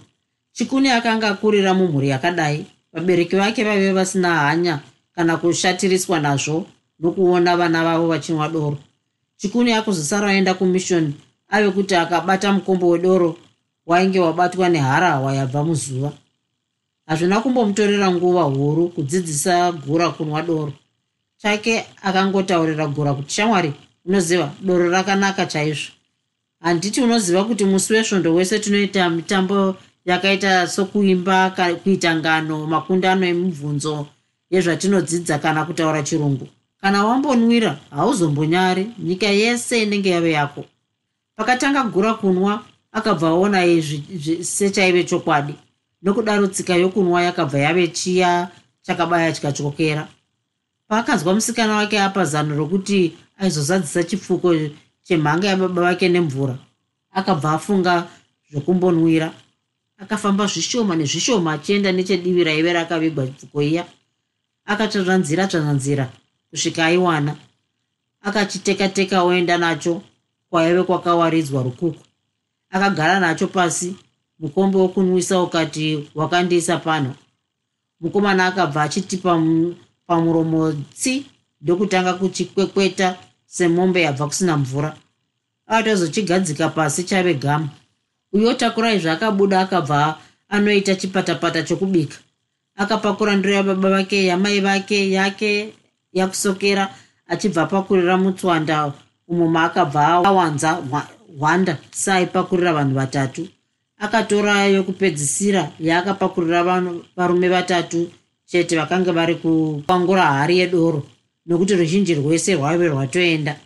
Chikuni 0.52 0.88
akanga 0.90 1.28
akurira 1.28 1.74
mumhuri 1.74 2.08
yakadai. 2.08 2.66
Vabereki 2.92 3.36
vake 3.36 3.64
vaive 3.64 3.92
vasina 3.92 4.34
hanya 4.34 4.80
kana 5.14 5.36
kushatiriswa 5.36 6.20
nazvo 6.20 6.66
nokuona 7.00 7.56
vana 7.56 7.84
vavo 7.84 8.06
vachinwa 8.06 8.48
doro 8.48 8.78
chikuni 9.38 9.72
akuzosara 9.72 10.28
aenda 10.28 10.54
kumishoni 10.54 11.14
ave 11.48 11.70
kuti 11.70 11.94
akabata 11.96 12.52
mukombo 12.52 12.88
wedoro 12.88 13.36
wainge 13.86 14.20
wabatwa 14.20 14.68
neharahwa 14.68 15.34
yabva 15.34 15.64
muzuva. 15.64 16.12
Hazvina 17.06 17.40
kumbomutorera 17.40 18.10
nguva 18.10 18.42
huru 18.42 18.88
kudzidzisa 18.88 19.72
gura 19.72 20.10
kunwa 20.10 20.42
doro. 20.42 20.72
Chake 21.36 21.86
akangotaurira 22.02 22.86
gura 22.86 23.14
kuti 23.14 23.34
shamwari 23.34 23.72
unoziva 24.04 24.52
doro 24.62 24.90
rakanaka 24.90 25.46
chaizvo. 25.46 25.92
Handiti 26.60 27.00
unoziva 27.00 27.44
kuti 27.44 27.64
musi 27.64 27.92
wesvondo 27.92 28.34
wese 28.34 28.58
tinoita 28.58 29.10
mitambo 29.10 29.76
yakaita 30.04 30.66
sokuimba 30.66 31.50
kuita 31.82 32.16
ngano 32.16 32.66
makundano 32.66 33.26
emibvunzo 33.26 34.06
yezvatinodzidza 34.50 35.38
kana 35.38 35.64
kutaura 35.64 36.02
chirungu 36.02 36.48
kana 36.80 37.04
wambonwira 37.04 37.78
hauzombonyari. 37.90 38.90
Nyika 38.98 39.26
yese 39.26 39.82
inenge 39.82 40.10
yave 40.10 40.32
yako. 40.32 40.64
Pakatanga 41.36 41.82
gura 41.82 42.14
kunwa 42.14 42.64
akabva 42.92 43.28
aona 43.28 43.66
izvi 43.66 44.44
sechaive 44.44 45.04
chokwadi. 45.04 45.54
Nokudaro 46.02 46.46
tsika 46.46 46.74
yokunwa 46.74 47.22
yakabva 47.22 47.58
yave 47.58 47.88
chiya 47.88 48.50
chakabaya 48.82 49.32
chikatyokera 49.32 50.08
paakanzwa 50.88 51.34
musikana 51.34 51.76
wake 51.76 52.00
apa 52.00 52.24
zano 52.24 52.56
rokuti 52.56 53.12
aizozadzisa 53.38 54.04
chipfuko 54.04 54.54
chemhanga 55.02 55.48
yababa 55.48 55.82
vake 55.82 56.08
nemvura 56.08 56.58
akabva 57.12 57.52
afunga 57.52 58.08
zvokumbonwira. 58.50 59.32
Akafamba 59.98 60.46
zvishoma 60.46 60.96
nezvishoma 60.96 61.52
achienda 61.52 61.92
nechedivi 61.92 62.44
raive 62.44 62.72
rakavigwa 62.72 63.26
pfuko 63.26 63.62
iya. 63.62 63.84
Akatsvanzira 64.64 65.46
tsvanzanzira 65.46 66.08
kusvika 66.50 66.84
aiwana. 66.86 67.36
Akachiteka 68.22 68.88
teka 68.88 69.22
oenda 69.22 69.58
nacho 69.58 70.02
kwaive 70.50 70.82
kwakawaridzwa 70.82 71.62
rukuku. 71.62 72.00
Akagara 72.70 73.20
nacho 73.20 73.46
pasi 73.46 73.96
mukombe 74.38 74.78
wokunwisa 74.78 75.42
ukati 75.42 76.10
wakandiisa 76.14 76.76
pano. 76.78 77.14
Mukomana 78.00 78.46
akabva 78.46 78.82
achiti 78.82 79.16
pamuromo 80.06 80.72
tsi 80.72 81.26
ndokutanga 81.60 82.12
kuchikwekweta 82.14 83.16
semombe 83.46 84.02
yabva 84.02 84.26
kusina 84.26 84.56
mvura. 84.56 84.96
Akatozochigadzika 85.66 86.68
pasi 86.68 87.04
chave 87.04 87.34
gama 87.34 87.68
uyo 88.32 88.54
takura 88.54 88.92
izvi 88.94 89.08
akabuda 89.08 89.60
akabva 89.60 90.18
anoita 90.48 90.94
chipatapata 90.94 91.62
chokubika. 91.62 92.16
Akapakura 92.76 93.36
ndiro 93.36 93.54
yababa 93.54 93.90
vake 93.90 94.26
yamai 94.26 94.60
vake 94.60 95.10
yake 95.12 95.72
yakusokera 96.12 96.94
achibva 97.28 97.62
apakurira 97.62 98.16
mutswanda 98.16 98.92
umo 99.28 99.48
maakabva 99.48 100.02
awanza 100.28 100.70
hwanda 101.38 101.78
saaipakurira 101.90 102.72
vanhu 102.72 102.94
vatatu. 102.94 103.48
Akatora 103.98 104.64
yokupedzisira 104.64 105.70
yaakapakurira 105.80 106.64
varume 107.16 107.48
vatatu 107.48 108.10
chete 108.46 108.76
vakanga 108.76 109.12
vari 109.12 109.34
kupangura 109.34 110.22
hari 110.22 110.58
yedoro 110.58 111.02
nokuti 111.46 111.74
ruzhinji 111.74 112.14
rwese 112.14 112.54
rwaive 112.54 112.88
rwatoenda. 112.88 113.56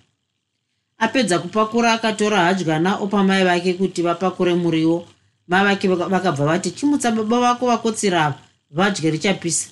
Apedza 0.99 1.39
kupakura 1.39 1.93
akatora 1.93 2.39
hadyana 2.45 2.97
opa 2.97 3.25
mai 3.25 3.45
vake 3.45 3.75
kuti 3.75 4.03
vapakure 4.03 4.55
muriwo. 4.55 5.07
Mai 5.49 5.65
vake 5.65 5.89
vakabva 5.89 6.45
vati 6.47 6.71
chimutsa 6.71 7.11
baba 7.11 7.41
vako 7.41 7.67
vakotsirava 7.67 8.39
vadye 8.71 9.11
richapisa 9.11 9.71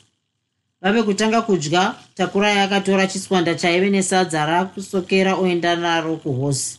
vave 0.82 1.02
kutanga 1.02 1.42
kudya 1.42 1.94
takurai 2.14 2.58
akatora 2.58 3.06
chiswanda 3.06 3.54
chaive 3.54 3.90
nesadza 3.90 4.46
rakusokera 4.46 5.34
oenda 5.34 5.76
naro 5.76 6.16
kuhosi. 6.16 6.78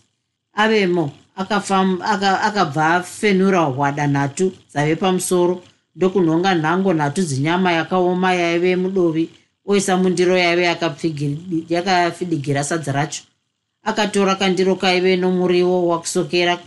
Avemo 0.53 1.11
akabva 1.35 2.95
afenura 2.95 3.59
hwada 3.59 4.07
nhatu 4.07 4.51
dzave 4.71 4.95
pamusoro. 4.95 5.63
Ndokunhonga 5.95 6.55
nhango 6.55 6.93
nhatu 6.93 7.21
dzinyama 7.21 7.71
yakaoma 7.71 8.33
yaive 8.33 8.75
mudovi 8.75 9.29
oisa 9.65 9.97
mundiro 9.97 10.37
yaive 10.37 10.63
yakafidigira 11.69 12.63
sadza 12.63 12.91
racho. 12.91 13.23
Akatora 13.83 14.35
kandiro 14.35 14.75
kaive 14.75 15.17
nomuriwo 15.17 15.87
wakusokera 15.87 16.59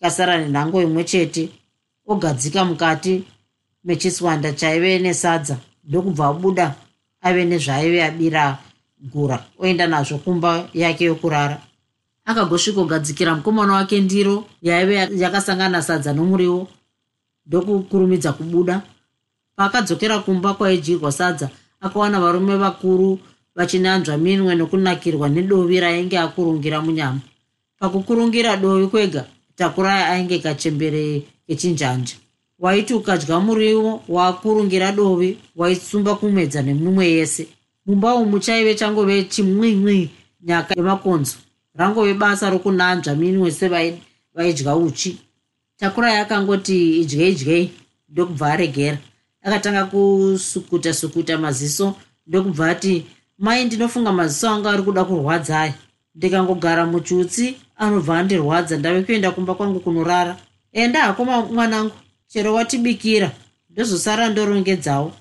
kasara 0.00 0.38
nenhango 0.38 0.82
imwe 0.82 1.04
chete 1.04 1.48
ogadzika 2.06 2.64
mukati 2.64 3.24
mechiswanda 3.84 4.52
chaive 4.52 4.98
nesadza 4.98 5.56
ndokubva 5.90 6.26
abuda 6.30 6.74
ave 7.20 7.44
nezvaaive 7.44 7.98
abira 8.04 8.58
gura 9.12 9.44
oenda 9.58 9.86
nazvo 9.86 10.18
kumba 10.18 10.68
yake 10.74 11.04
yokurara. 11.04 11.58
Akagosvikogadzikira 12.24 13.34
mukomana 13.34 13.72
wake 13.72 14.00
ndiro 14.00 14.44
yaive 14.62 14.94
yakasangana 15.22 15.82
sadza 15.82 16.12
nomuriwo 16.12 16.68
ndokukurumidza 17.46 18.32
kubuda. 18.32 18.82
Paakadzokera 19.56 20.18
kumba 20.18 20.54
kwaidyirwa 20.54 21.12
sadza 21.12 21.50
akawana 21.80 22.20
varume 22.20 22.56
vakuru 22.56 23.18
vachinanzva 23.56 24.16
minwe 24.16 24.54
nokunakirwa 24.54 25.28
nedovi 25.28 25.80
rainge 25.80 26.18
akurungira 26.18 26.80
munyama. 26.80 27.20
Pakukurungira 27.78 28.56
dovi 28.56 28.86
kwega 28.86 29.24
takurai 29.56 30.02
ainge 30.02 30.38
kachembere 30.38 31.22
kechinjanja 31.46 32.14
waiti 32.60 32.94
ukadya 32.94 33.40
muriwo 33.40 34.02
waakurungira 34.08 34.92
dovi 34.92 35.38
waitsumba 35.56 36.14
kumedza 36.14 36.62
nemumwe 36.62 37.06
yese. 37.08 37.46
Mumba 37.86 38.14
umu 38.14 38.38
chaive 38.38 38.74
changove 38.74 39.24
chimwimwi 39.24 40.10
nyaka 40.42 40.74
yemakonzo. 40.76 41.36
Rangove 41.74 42.14
basa 42.14 42.50
rokunanzva 42.50 43.14
minwe 43.14 43.50
sevaidya 43.50 44.76
uchi. 44.76 45.18
Takurai 45.76 46.16
akangoti 46.16 47.00
idyei 47.00 47.34
dyei 47.34 47.70
ndokubva 48.08 48.52
aregera. 48.52 48.98
Akatanga 49.42 49.84
kusukuta 49.84 50.94
sukuta 50.94 51.38
maziso 51.38 51.94
ndokubva 52.26 52.70
ati 52.70 53.06
mai 53.38 53.64
ndinofunga 53.64 54.12
maziso 54.12 54.48
anga 54.50 54.70
ari 54.70 54.82
kuda 54.82 55.04
kurwadza 55.04 55.60
aya 55.60 55.74
ndikangogara 56.14 56.86
muchutsi 56.86 57.56
anobva 57.76 58.18
andirwadza 58.18 58.76
ndave 58.76 59.02
kuenda 59.02 59.30
kumba 59.30 59.54
kwangu 59.54 59.80
kunorara. 59.80 60.36
Enda 60.72 61.00
hako 61.02 61.24
mwanangu 61.24 61.90
chero 62.32 62.54
watibikira 62.54 63.32
ndozosara 63.70 64.28
ndorongedzawo 64.28 65.12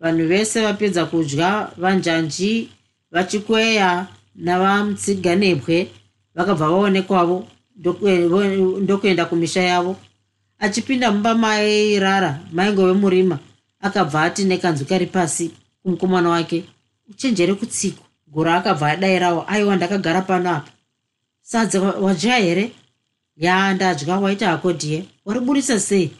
vanhu 0.00 0.26
vese 0.28 0.62
vapedza 0.62 1.06
kudya 1.06 1.68
vanjanji 1.76 2.68
vachikweya 3.10 4.06
navamutsiganebwe 4.34 5.88
vakabva 6.34 6.68
vaonekwavo 6.68 7.46
ndokuenda 8.80 9.24
kumisha 9.24 9.62
yavo 9.62 9.96
achipinda 10.58 11.12
mumba 11.12 11.34
mairara 11.34 12.40
maingove 12.52 12.92
murima 12.92 13.38
akabva 13.80 14.22
ati 14.22 14.44
nekanzwi 14.44 14.86
kari 14.86 15.06
pasi 15.06 15.50
kumukomana 15.82 16.28
wake 16.28 16.64
uchenjere 17.10 17.54
kutsiko 17.54 18.04
gura 18.26 18.54
akabva 18.56 18.86
adayirawo 18.90 19.44
aiwa 19.48 19.76
ndakagara 19.76 20.22
pano 20.22 20.50
apa 20.50 20.70
sadza 21.42 21.80
wadya 21.80 22.36
here 22.36 22.72
ya 23.36 23.74
ndadya 23.74 24.16
waita 24.18 24.48
hako 24.48 24.72
dhiye 24.72 25.04
wariburisa 25.24 25.80
sei 25.80 26.10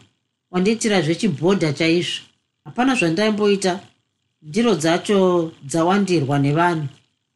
wandiitira 0.53 1.01
zvechibhodha 1.01 1.73
chaizvo. 1.73 2.21
Hapana 2.65 2.95
zvandaimboita. 2.95 3.79
Ndiro 4.41 4.75
dzacho 4.75 5.51
dzawandirwa 5.63 6.39
nevanhu 6.39 6.87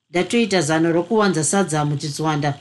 ndatoita 0.10 0.62
zano 0.62 0.92
rokuwanza 0.92 1.44
sadza 1.44 1.86
muchitswanda 1.86 2.54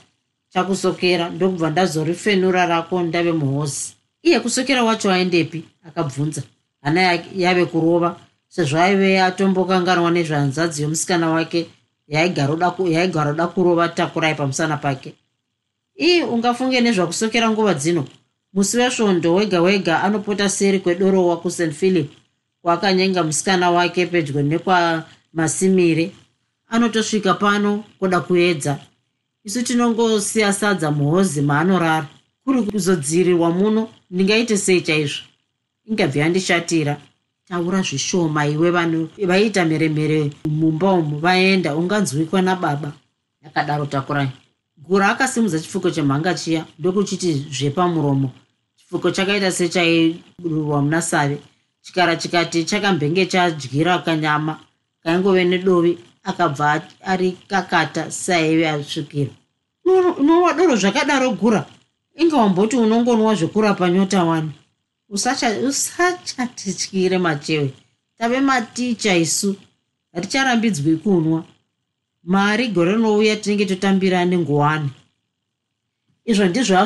chakusokera. 0.48 1.28
Ndokubva 1.30 1.70
ndazorifenura 1.70 2.66
rako 2.66 3.02
ndave 3.02 3.32
muhosi. 3.32 3.94
Iye 4.22 4.40
kusokera 4.40 4.84
wacho 4.84 5.12
aendepi 5.12 5.64
akabvunza. 5.88 6.42
Hana 6.82 7.00
yave 7.34 7.64
kurova 7.64 8.20
sezvo 8.48 8.78
aive 8.78 9.22
atombokanganwa 9.22 10.10
nezvanzadzi 10.10 10.82
yomusikana 10.82 11.30
wake 11.30 11.66
yaigara 12.08 13.30
oda 13.30 13.46
kurova 13.46 13.88
takurai 13.88 14.34
pamusana 14.34 14.76
pake. 14.76 15.14
Ii 16.00 16.22
ungafunge 16.22 16.80
nezvakusokera 16.80 17.50
nguva 17.50 17.74
dzino 17.74 18.04
musi 18.56 18.78
wesvondo 18.78 19.34
wega 19.34 19.60
wega 19.62 20.02
anopota 20.02 20.48
seri 20.48 20.78
kwedorowa 20.78 21.36
kust 21.36 21.70
philip 21.72 22.10
kwakanyenga 22.62 23.22
musikana 23.24 23.70
wake 23.70 24.06
pedyo 24.06 24.42
nekwamasimire 24.42 26.12
anotosvika 26.68 27.34
pano 27.34 27.84
kuda 27.98 28.20
kuedza. 28.20 28.78
Isu 29.44 29.62
tinongosiya 29.62 30.52
sadza 30.52 30.90
muhozi 30.90 31.42
maanorara. 31.42 32.06
Kuri 32.44 32.62
kuzodzirirwa 32.62 33.50
muno 33.50 33.88
ndingaite 34.10 34.56
sei 34.56 34.80
chaizvo? 34.80 35.22
Ingabvi 35.84 36.18
yandishatira 36.18 36.96
taura 37.48 37.82
zvishoma 37.82 38.46
iwe 38.46 38.70
vanhu 38.70 39.08
vaiita 39.26 39.64
mheremhere 39.64 40.30
mumba 40.48 40.92
umu 40.92 41.18
vaenda 41.18 41.76
unganzwikwa 41.76 42.42
nababa. 42.42 42.92
Yakadaro 43.44 43.86
takurai. 43.86 44.28
Gura 44.76 45.08
akasimudza 45.08 45.60
chifuko 45.60 45.90
chemhanga 45.90 46.34
chiya 46.34 46.64
ndokuchiti 46.78 47.46
zvepamuromo 47.50 48.30
chifuko 48.86 49.10
chakaita 49.10 49.52
sechairurwa 49.52 50.82
muna 50.82 51.02
save 51.02 51.38
chikara 51.82 52.16
chikati 52.16 52.64
chakambenge 52.64 53.26
chadyira 53.26 53.98
kanyama. 53.98 54.60
Kaingove 55.02 55.44
nedovi 55.44 55.98
akabva 56.24 56.82
ari 57.04 57.32
kakata 57.48 58.10
saive 58.10 58.68
asvikira. 58.68 59.30
Unonwa 59.84 60.52
doro 60.52 60.76
zvakadaro 60.76 61.30
gura. 61.32 61.66
Inga 62.14 62.36
wamboti 62.36 62.76
unongonwa 62.76 63.34
zvekurapa 63.34 63.90
nyota 63.90 64.24
wani. 64.24 64.50
Usachatityire 65.08 67.18
machewe. 67.18 67.72
Tave 68.18 68.40
maticha 68.40 69.16
isu. 69.16 69.56
Haticharambidzwi 70.14 70.96
kunwa. 70.96 71.44
Mari 72.24 72.68
gore 72.68 72.92
rinouya 72.92 73.36
tinenge 73.36 73.66
totambira 73.66 74.24
nenguwani 74.24 74.90
izvo 76.24 76.44
ndizvo 76.44 76.76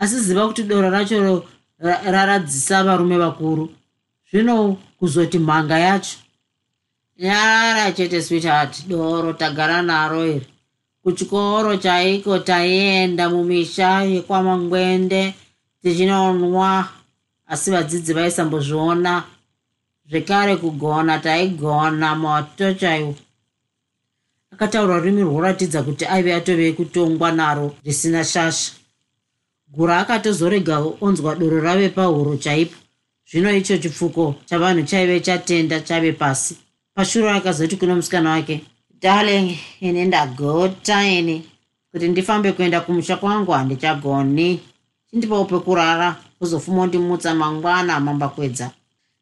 hazvozvi 0.00 0.16
asi 0.16 0.20
ziva 0.20 0.46
kuti 0.46 0.62
doro 0.62 0.90
racho 0.90 1.44
raradzisa 1.80 2.84
varume 2.84 3.18
vakuru. 3.18 3.68
Zvino 4.30 4.76
kuzoti 4.98 5.38
mhanga 5.38 5.78
yacho. 5.78 6.18
Nyara 7.18 7.92
chete 7.92 8.22
sweetheart 8.22 8.88
doro 8.88 9.32
tagara 9.32 9.82
naro 9.82 10.24
iri 10.26 10.46
kuchikoro 11.02 11.76
chaiko 11.76 12.38
taienda 12.38 13.28
mumisha 13.28 14.02
yekwamangwende 14.02 15.34
tichinonwa 15.82 16.88
asi 17.46 17.70
vadzidzi 17.70 18.12
vaisambozviona. 18.14 19.24
Zvekare 20.08 20.56
kugona 20.56 21.18
taigona 21.18 22.14
moto 22.14 22.74
chaiwo. 22.74 23.14
Akataura 24.52 24.98
rurimi 24.98 25.22
rworatidza 25.22 25.82
kuti 25.82 26.06
aive 26.06 26.34
atove 26.34 26.72
kutongwa 26.72 27.32
naro 27.32 27.74
risina 27.84 28.24
shasha 28.24 28.79
gura 29.72 29.98
akatozorega 29.98 30.78
onzwa 31.00 31.34
doro 31.34 31.60
rave 31.60 31.88
pahuro 31.88 32.36
chaipo. 32.36 32.76
Zvino 33.30 33.56
icho 33.56 33.78
chipfuko 33.78 34.34
chavanhu 34.46 34.82
chaive 34.82 35.20
chatenda 35.20 35.80
chave 35.80 36.12
pasi. 36.12 36.56
Pashure 36.94 37.30
akazoti 37.30 37.76
kuno 37.76 37.96
musikana 37.96 38.30
wake 38.30 38.64
darling 39.00 39.58
ini 39.80 40.04
ndagota 40.04 41.06
ini 41.06 41.44
kuti 41.92 42.08
ndifambe 42.08 42.52
kuenda 42.52 42.80
kumusha 42.80 43.16
kwangu 43.16 43.52
handichagoni. 43.52 44.60
Chindipawo 45.10 45.44
pekurara 45.44 46.16
uzofuma 46.40 46.82
undimutsa 46.82 47.34
mangwana 47.34 48.00
mambakwedza 48.00 48.70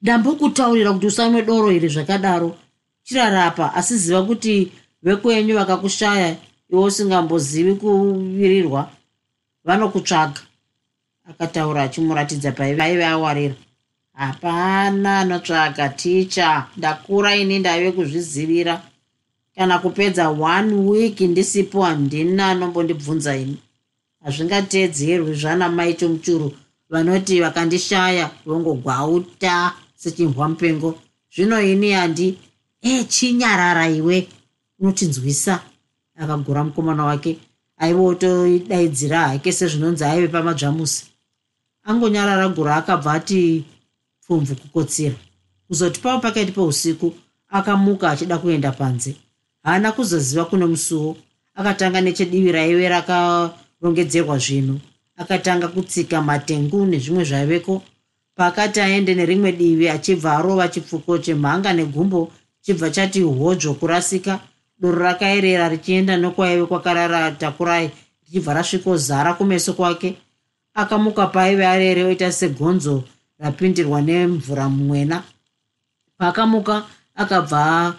ndambokutaurira 0.03 0.93
kuti 0.93 1.07
usamwe 1.07 1.43
doro 1.43 1.73
iri 1.73 1.89
zvakadaro. 1.89 2.57
Chirarapa 3.03 3.75
asi 3.75 3.97
ziva 3.97 4.23
kuti 4.23 4.73
vekwenyu 5.03 5.55
vakakushaya 5.55 6.37
iwe 6.71 6.83
usingambozivi 6.85 7.75
kuvirirwa 7.75 8.91
vanokutsvaga. 9.69 10.41
Akataura 11.31 11.83
achimuratidza 11.83 12.53
paivaive 12.53 13.07
awarira. 13.07 13.55
Hapana 14.13 15.19
anotsvaga 15.21 15.89
ticha 15.89 16.67
ndakura 16.77 17.37
ini 17.37 17.59
ndaive 17.59 17.93
kuzvizivira. 17.93 18.83
Kana 19.55 19.79
kupedza 19.79 20.29
one 20.29 20.75
week 20.75 21.21
ndisipo 21.21 21.83
handina 21.83 22.49
anombondibvunza 22.49 23.37
ini. 23.37 23.59
Hazvingateedzerwi 24.25 25.35
zvana 25.35 25.69
maito 25.69 26.09
muchuru 26.09 26.53
vanoti 26.91 27.41
vakandishaya 27.41 28.31
vongogwauta 28.47 29.73
sechinhwa 29.95 30.49
mupengo. 30.49 30.99
Zvino 31.35 31.63
ini 31.63 31.93
handi 31.93 32.39
e 32.83 33.05
chinyarara 33.05 33.89
iwe. 33.89 34.29
Unotinzwisa. 34.81 35.61
Akagura 36.17 36.65
mukomana 36.65 37.05
wake 37.05 37.39
aive 37.79 38.01
otodaidzira 38.01 39.29
hake 39.29 39.53
sezvinonzi 39.53 40.05
aive 40.05 40.29
pamadzvamusi. 40.29 41.05
Angonyarara 41.85 42.49
gura 42.49 42.77
akabva 42.77 43.13
ati 43.13 43.65
pfumvu 44.23 44.55
kukotsira. 44.55 45.15
Kuzoti 45.67 46.01
pavo 46.01 46.21
pakati 46.21 46.53
peusiku 46.53 47.15
akamuka 47.49 48.11
achida 48.11 48.39
kuenda 48.39 48.73
panze. 48.73 49.17
Haana 49.63 49.93
kuzoziva 49.93 50.45
kuno 50.45 50.69
musuwo. 50.69 51.17
Akatanga 51.55 52.01
nechedivi 52.01 52.53
raive 52.53 52.89
rakarongedzerwa 52.89 54.39
zvinhu. 54.39 54.81
Akatanga 55.17 55.69
kutsika 55.69 56.23
matengu 56.23 56.87
nezvimwe 56.87 57.25
zvaiveko 57.25 57.83
pakati 58.39 58.81
aende 58.81 59.15
nerimwe 59.15 59.53
divi 59.53 59.89
achibva 59.89 60.37
arova 60.37 60.69
chipfuko 60.69 61.19
chemhanga 61.19 61.73
negumbo 61.73 62.31
chibva 62.63 62.91
chati 62.91 63.21
hodzvo 63.23 63.75
kurasika 63.75 64.41
doro 64.81 64.99
rakaerera 64.99 65.69
richienda 65.69 66.17
nokwaive 66.17 66.67
kwakarara 66.67 67.31
takurai 67.31 67.91
richibva 68.27 68.55
rasvikozara 68.55 69.35
kumeso 69.35 69.73
kwake. 69.73 70.17
Akamuka 70.75 71.27
paive 71.27 71.67
arere 71.67 72.05
oita 72.05 72.33
segonzo 72.33 73.05
rapindirwa 73.39 74.01
nemvura 74.03 74.69
mumwena. 74.69 75.23
Paakamuka 76.19 76.85
akabva 77.15 77.95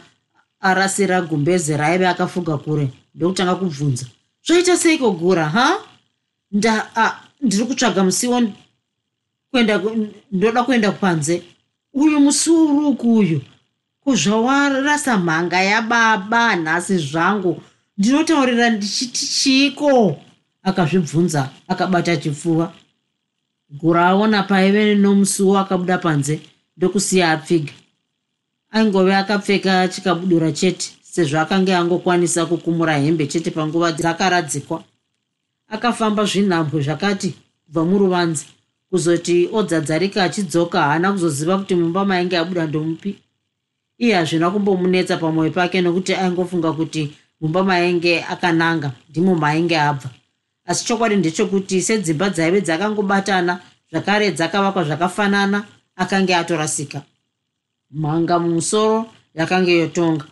arasira 0.59 1.21
gumbeze 1.21 1.77
raive 1.77 2.07
akafuga 2.07 2.57
kure 2.57 2.89
ndokutanga 3.15 3.55
kubvunza. 3.55 4.05
Zvoita 4.45 4.77
seiko 4.77 5.11
gura 5.11 5.49
ha? 5.49 5.77
Nda 6.51 6.89
ndiri 7.41 7.65
kutsvaga 7.65 8.03
musiwo 8.03 8.41
kuenda 9.51 9.81
ndoda 10.31 10.63
kuenda 10.63 10.91
panze 10.91 11.43
uyu 11.93 12.19
musiwo 12.19 12.65
uruku 12.65 13.15
uyu 13.17 13.41
kuzvawarasa 14.09 15.17
mhanga 15.17 15.61
yababa 15.61 16.55
nhasi 16.55 16.97
zvangu. 16.97 17.61
Ndinotaurira 17.97 18.69
ndichiti 18.69 19.25
chiko 19.25 20.17
akazvibvunza 20.63 21.49
akabata 21.67 22.17
chipfuva. 22.17 22.73
Gura 23.69 24.07
aona 24.07 24.43
paive 24.43 24.95
nomusuwo 24.95 25.57
akabuda 25.59 25.97
panze 25.97 26.41
ndokusiya 26.77 27.31
apfiga 27.31 27.73
aingove 28.71 29.15
akapfeka 29.15 29.87
chikabudura 29.87 30.51
chete 30.51 30.91
sezvo 31.01 31.39
akanga 31.39 31.79
angokwanisa 31.79 32.45
kukumura 32.45 32.97
hembe 32.97 33.27
chete 33.27 33.51
panguva 33.51 33.91
dzakaradzikwa. 33.91 34.83
Akafamba 35.67 36.25
zvinhambwe 36.25 36.81
zvakati 36.81 37.33
kubva 37.65 37.85
muruvanzi 37.85 38.45
kuzoti 38.89 39.49
odzadzarika 39.53 40.23
achidzoka 40.23 40.81
haana 40.81 41.11
kuzoziva 41.11 41.57
kuti 41.57 41.75
mumba 41.75 42.05
mainge 42.05 42.37
abuda 42.37 42.65
ndomupi 42.65 43.15
iye 43.99 44.15
hazvina 44.15 44.51
kumbomunetsa 44.51 45.17
pamwoyo 45.17 45.51
pake 45.51 45.81
nokuti 45.81 46.13
aingofunga 46.13 46.71
kuti 46.73 47.11
mumba 47.41 47.63
mainge 47.63 48.23
akananga 48.23 48.91
ndimo 49.09 49.35
mainge 49.35 49.77
abva. 49.77 50.09
Asi 50.65 50.85
chokwadi 50.85 51.15
ndechekuti 51.15 51.81
sedzimba 51.81 52.29
dzaive 52.29 52.61
dzakangobatana 52.61 53.59
zvakare 53.91 54.31
dzakavakwa 54.31 54.83
zvakafanana 54.83 55.63
akange 55.95 56.35
atorasika. 56.35 57.01
Mhanga 57.91 58.39
mumusoro 58.39 59.05
yakange 59.35 59.77
yotonga. 59.77 60.25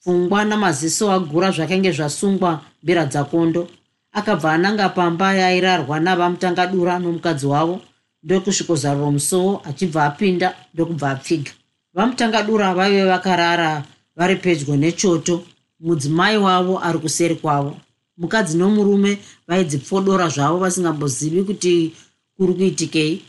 Pfungwa 0.00 0.44
namaziso 0.44 1.12
agura 1.12 1.50
zvakange 1.50 1.92
zvasungwa 1.92 2.60
mbira 2.82 3.06
dzakondo. 3.06 3.68
Akabva 4.12 4.52
ananga 4.52 4.88
pamba 4.88 5.34
yairarwa 5.34 6.00
navamutangadura 6.00 6.98
nomukadzi 6.98 7.46
wavo 7.46 7.80
ndokusvikozarura 8.22 9.10
musowo 9.10 9.62
achibva 9.64 10.04
apinda 10.04 10.54
ndokubva 10.74 11.10
apfiga 11.10 11.52
vamutangadura 11.94 12.74
vaive 12.74 13.04
vakarara 13.04 13.84
vari 14.16 14.36
pedyo 14.36 14.76
nechoto. 14.76 15.44
Mudzimai 15.80 16.36
wavo 16.36 16.78
ari 16.78 16.98
kuseri 16.98 17.34
kwavo. 17.34 17.76
Mukadzi 18.18 18.58
nomurume 18.58 19.18
vaidzipfodora 19.48 20.28
zvavo 20.28 20.58
vasingambozivi 20.58 21.42
kuti 21.42 21.92
kuri 22.36 22.54
kuitikei. 22.54 23.22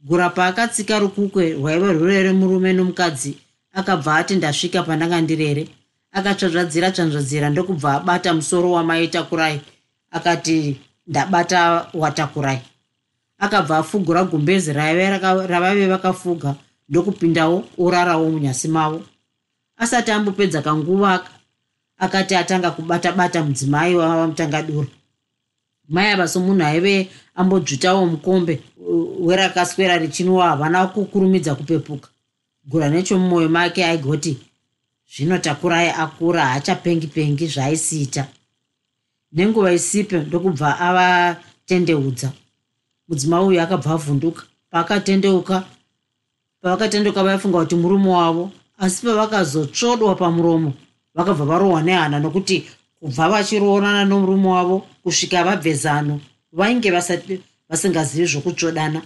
Gura 0.00 0.30
paakatsika 0.30 0.98
rukukwe 0.98 1.52
rwaiva 1.52 1.92
rurere 1.92 2.32
murume 2.32 2.72
nomukadzi 2.72 3.36
akabva 3.72 4.16
ati 4.16 4.36
ndasvika 4.36 4.82
pandanga 4.82 5.20
ndirere 5.20 5.68
akatsvadzvadzira 6.12 6.90
tsvanzvadzira 6.90 7.50
ndokubva 7.50 7.94
abata 7.94 8.34
musoro 8.34 8.72
wamaitakurai 8.72 9.60
akati 10.10 10.80
ndabata 11.06 11.86
watakurai. 11.94 12.60
Akabva 13.38 13.78
afugura 13.78 14.24
gumbezi 14.24 14.72
ravaive 14.72 15.86
vakafuga 15.86 16.54
ndokupindawo 16.90 17.64
urarawo 17.78 18.30
munyasi 18.30 18.68
mavo 18.68 19.02
asati 19.76 20.10
ambopedza 20.10 20.62
kanguva 20.62 21.26
akati 21.98 22.34
atanga 22.34 22.70
kubata 22.70 23.12
bata 23.12 23.44
mudzimai 23.44 23.94
wavamutangadura 23.94 24.88
mai 25.88 26.12
ava 26.12 26.28
somunhu 26.28 26.64
aive 26.64 27.10
ambodzvitawo 27.34 28.06
mukombe 28.06 28.62
werakaswera 29.20 29.98
richinwa 29.98 30.48
havana 30.48 30.86
kukurumidza 30.86 31.54
kupepuka. 31.54 32.08
Gura 32.64 32.88
nechomumwoyo 32.88 33.48
make 33.48 33.84
aigoti 33.84 34.38
zvinotakurai 35.12 35.88
akura 35.88 36.44
haachapengi 36.46 37.06
pengi 37.06 37.46
zvaaisiita 37.46 38.28
nenguva 39.32 39.72
isipe 39.72 40.18
ndokubva 40.18 40.78
avatendeudza 40.86 42.32
mudzimai 43.08 43.44
uyu 43.44 43.60
akabva 43.60 43.90
avhunduka. 43.94 44.42
Paakatendeuka 44.70 45.64
pavakatendeuka 46.60 47.22
vaifunga 47.24 47.58
kuti 47.58 47.76
murume 47.76 48.10
wavo 48.10 48.50
asi 48.78 49.06
pavakazotsvodwa 49.06 50.14
pamuromo 50.14 50.72
vakabva 51.14 51.44
varohwa 51.44 51.82
nehana 51.82 52.18
nokuti 52.18 52.56
kubva 53.00 53.28
vachiroorana 53.28 54.04
nomurume 54.04 54.48
wavo 54.48 54.86
kusvika 55.02 55.44
vabve 55.44 55.74
zano 55.74 56.20
vainge 56.52 56.90
vasingazivi 57.68 58.26
zvokutsvodana. 58.26 59.02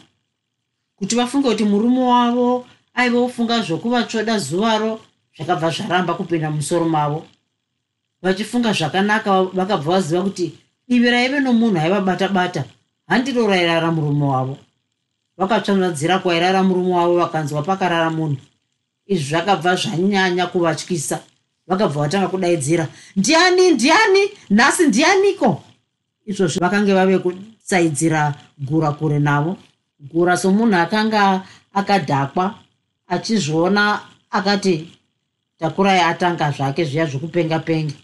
Kuti 0.96 1.16
vafunge 1.16 1.48
kuti 1.48 1.64
murume 1.64 2.00
wavo 2.00 2.66
aive 2.94 3.18
ofunga 3.18 3.60
zvokuvatsvoda 3.62 4.38
zuvaro 4.38 5.00
zvakabva 5.36 5.70
zvaramba 5.70 6.14
kupinda 6.14 6.50
mumusoro 6.50 6.88
mavo. 6.88 7.26
Vachifunga 8.22 8.72
zvakanaka 8.72 9.42
vakabva 9.42 9.92
vaziva 9.92 10.22
kuti 10.22 10.52
ivi 10.88 11.10
raive 11.10 11.40
nomunhu 11.40 11.78
aivabata-bata 11.78 12.64
handiro 13.06 13.46
rairara 13.46 13.90
murume 13.90 14.24
wavo 14.24 14.58
vakatsvanzvadzira 15.38 16.18
kwairara 16.18 16.62
murume 16.62 16.94
wavo 16.94 17.14
vakanzwa 17.16 17.62
pakarara 17.62 18.10
munhu. 18.10 18.36
Izvi 19.06 19.24
zvakabva 19.28 19.76
zvanyanya 19.76 20.46
kuvatyisa. 20.46 21.20
Vakabva 21.66 22.00
vatanga 22.00 22.28
kudaidzira 22.28 22.88
ndiani 23.16 23.70
ndiani? 23.70 24.22
Nhasi 24.50 24.86
ndianiko? 24.86 25.62
Izvozvo 26.26 26.60
vakange 26.60 26.92
vave 26.94 27.18
kusaidzira 27.18 28.34
gura 28.58 28.92
kure 28.92 29.18
navo. 29.18 29.56
Gura 30.00 30.36
somunhu 30.36 30.76
akanga 30.76 31.42
akadhakwa 31.74 32.54
achizviona 33.06 34.00
akati 34.30 34.88
takurai 35.58 36.00
atanga 36.00 36.50
zvake 36.50 36.84
zviya 36.84 37.06
zvokupenga 37.06 37.58
penga 37.58 37.94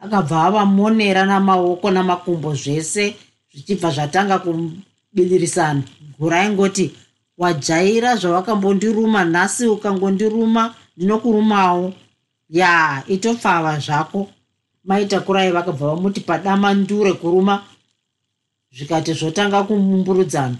akabva 0.00 0.44
avamonera 0.46 1.26
namaoko 1.26 1.90
namakumbo 1.90 2.54
zvese 2.54 3.14
zvichibva 3.52 3.90
zvatanga 3.90 4.38
kubilirisana 4.38 5.82
gura 6.20 6.44
ingoti 6.44 6.92
wajaira 7.38 8.16
zvawakambondiruma 8.16 9.24
nhasi 9.24 9.66
ukangondiruma 9.66 10.74
ndinokurumawo. 10.96 11.92
Ya 12.50 13.02
itopfava 13.08 13.78
zvako. 13.78 14.28
Maitakurai 14.84 15.52
vakabva 15.52 15.86
vamuti 15.86 16.20
padama 16.20 16.74
ndure 16.74 17.12
kuruma 17.12 17.64
zvikati 18.72 19.12
zvotanga 19.12 19.62
kumumburudzana. 19.62 20.56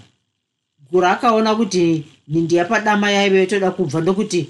Gura 0.90 1.10
akaona 1.10 1.54
kuti 1.54 2.04
nhindi 2.28 2.56
yapadama 2.56 3.10
yaive 3.10 3.38
yotoda 3.38 3.70
kubva 3.70 4.00
ndokuti 4.00 4.48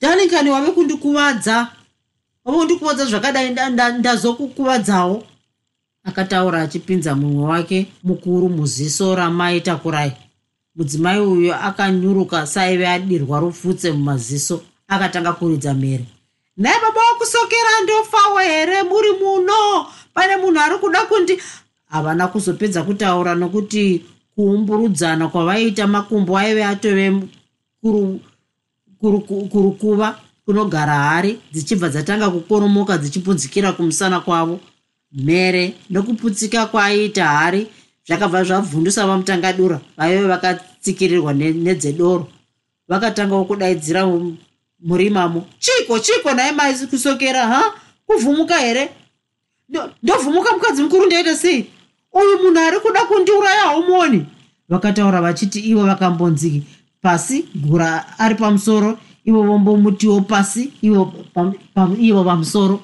danikani 0.00 0.50
wave 0.50 0.70
kundikuvadza. 0.70 1.68
Wave 2.44 2.58
kundikuvadza 2.58 3.04
zvakadai 3.04 3.50
ndazokukuvadzawo. 3.98 5.24
Akataura 6.04 6.62
achipinza 6.62 7.14
mumwe 7.14 7.44
wake 7.44 7.86
mukuru 8.04 8.48
muziso 8.48 9.14
ramaitakurai 9.14 10.27
mudzimai 10.78 11.20
uyu 11.20 11.54
akanyuruka 11.54 12.46
saaive 12.46 12.88
adirwa 12.88 13.40
rupfutse 13.40 13.92
mumaziso 13.92 14.62
akatanga 14.88 15.32
kuridza 15.32 15.74
mhere. 15.74 16.04
Nai 16.56 16.72
baba 16.82 17.00
wakusokera 17.12 17.80
ndofawo 17.82 18.38
here? 18.38 18.82
Muri 18.82 19.08
muno? 19.20 19.86
Pane 20.14 20.36
munhu 20.36 20.60
ari 20.60 20.78
kuda 20.78 21.06
kundi 21.06 21.38
havana 21.86 22.28
kuzopedza 22.28 22.82
kutaura 22.82 23.34
nokuti 23.34 24.04
kuumburudzana 24.34 25.28
kwavaiita 25.28 25.86
makumbo 25.86 26.38
aive 26.38 26.64
atove 26.64 27.22
kurukuva 29.00 30.18
kunogara 30.44 30.94
hari 30.94 31.40
dzichibva 31.52 31.88
dzatanga 31.88 32.30
kukoromoka 32.30 32.98
dzichipunzikira 32.98 33.72
kumusana 33.72 34.20
kwavo. 34.20 34.60
Mhere 35.12 35.74
nokuputsika 35.90 36.66
kwaaiita 36.66 37.26
hari 37.26 37.66
zvakabva 38.08 38.44
zvabvundusa 38.44 39.06
vamutangadura 39.06 39.80
vaive 39.96 40.26
vakatsikirirwa 40.26 41.32
nedzedoro 41.34 42.28
vakatangawo 42.88 43.44
kudaidzira 43.44 44.06
murimamo 44.80 45.46
chiko 45.58 45.98
chiko 45.98 46.34
nai 46.34 46.52
maisi 46.52 46.86
kusokera 46.86 47.46
ha? 47.46 47.62
Kuvhumuka 48.06 48.58
here? 48.58 48.88
Ndovhumuka 50.02 50.52
mukadzi 50.52 50.82
mukuru 50.82 51.06
ndoita 51.06 51.36
sei? 51.36 51.66
Uyu 52.12 52.38
munhu 52.42 52.58
ari 52.58 52.80
kuda 52.80 53.04
kundiuraya 53.04 53.60
haumoni 53.60 54.26
vakataura 54.68 55.20
vachiti 55.20 55.60
ivo 55.60 55.82
vakambonzi 55.86 56.62
pasi 57.02 57.44
gura 57.54 58.18
ari 58.18 58.34
pamusoro 58.34 58.98
ivo 59.24 59.42
vombomutiwo 59.42 60.20
pasi 60.20 60.72
ivo 60.82 62.24
pamusoro. 62.24 62.80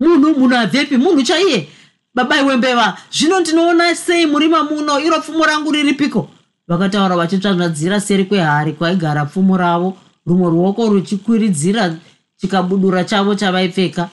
Munhu 0.00 0.38
munhu 0.38 0.56
abvepi 0.56 0.96
munhu 0.96 1.22
chaiye 1.22 1.68
baba 2.16 2.40
iwembeva 2.40 2.96
zvino 3.12 3.40
ndinoona 3.40 3.94
sei 3.94 4.26
murima 4.26 4.62
muno 4.62 5.00
iro 5.00 5.20
pfumo 5.20 5.44
rangu 5.44 5.72
riripiko? 5.72 6.28
Vakataura 6.68 7.16
vachitsvanzvadzira 7.16 8.00
seri 8.00 8.24
kwehari 8.24 8.72
kwaigara 8.72 9.24
pfumo 9.24 9.56
ravo. 9.56 9.96
Rumwe 10.26 10.50
ruoko 10.50 10.88
ruchikwiridzira 10.88 11.94
chikabudura 12.36 13.04
chavo 13.04 13.34
chavaipfeka. 13.34 14.08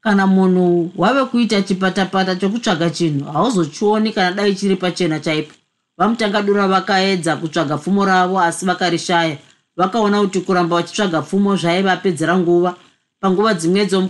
Kana 0.00 0.26
munhu 0.26 0.92
wave 0.96 1.24
kuita 1.24 1.62
chipatapata 1.62 2.36
chokutsvaga 2.36 2.90
chinhu 2.90 3.32
hauzochioni 3.32 4.12
kana 4.12 4.36
dai 4.36 4.54
chiri 4.54 4.76
pachena 4.76 5.20
chaipo. 5.20 5.54
Vamutangadura 5.98 6.68
vakaedza 6.68 7.36
kutsvaga 7.36 7.78
pfumo 7.78 8.04
ravo 8.04 8.40
asi 8.40 8.66
vakarishaya. 8.66 9.38
Vakaona 9.76 10.20
kuti 10.20 10.40
kuramba 10.40 10.76
vachitsvaga 10.76 11.22
pfumo 11.22 11.56
zvaivapedzera 11.56 12.38
nguva. 12.38 12.74
Panguva 13.20 13.54
dzimwedzo 13.54 14.08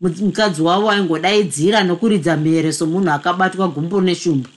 mukadzi 0.00 0.62
wavo 0.62 0.90
aingodaidzira 0.90 1.82
nokuridza 1.82 2.36
mhere 2.36 2.72
somunhu 2.72 3.10
akabatwa 3.10 3.68
gumbu 3.68 4.00
neshumba. 4.00 4.48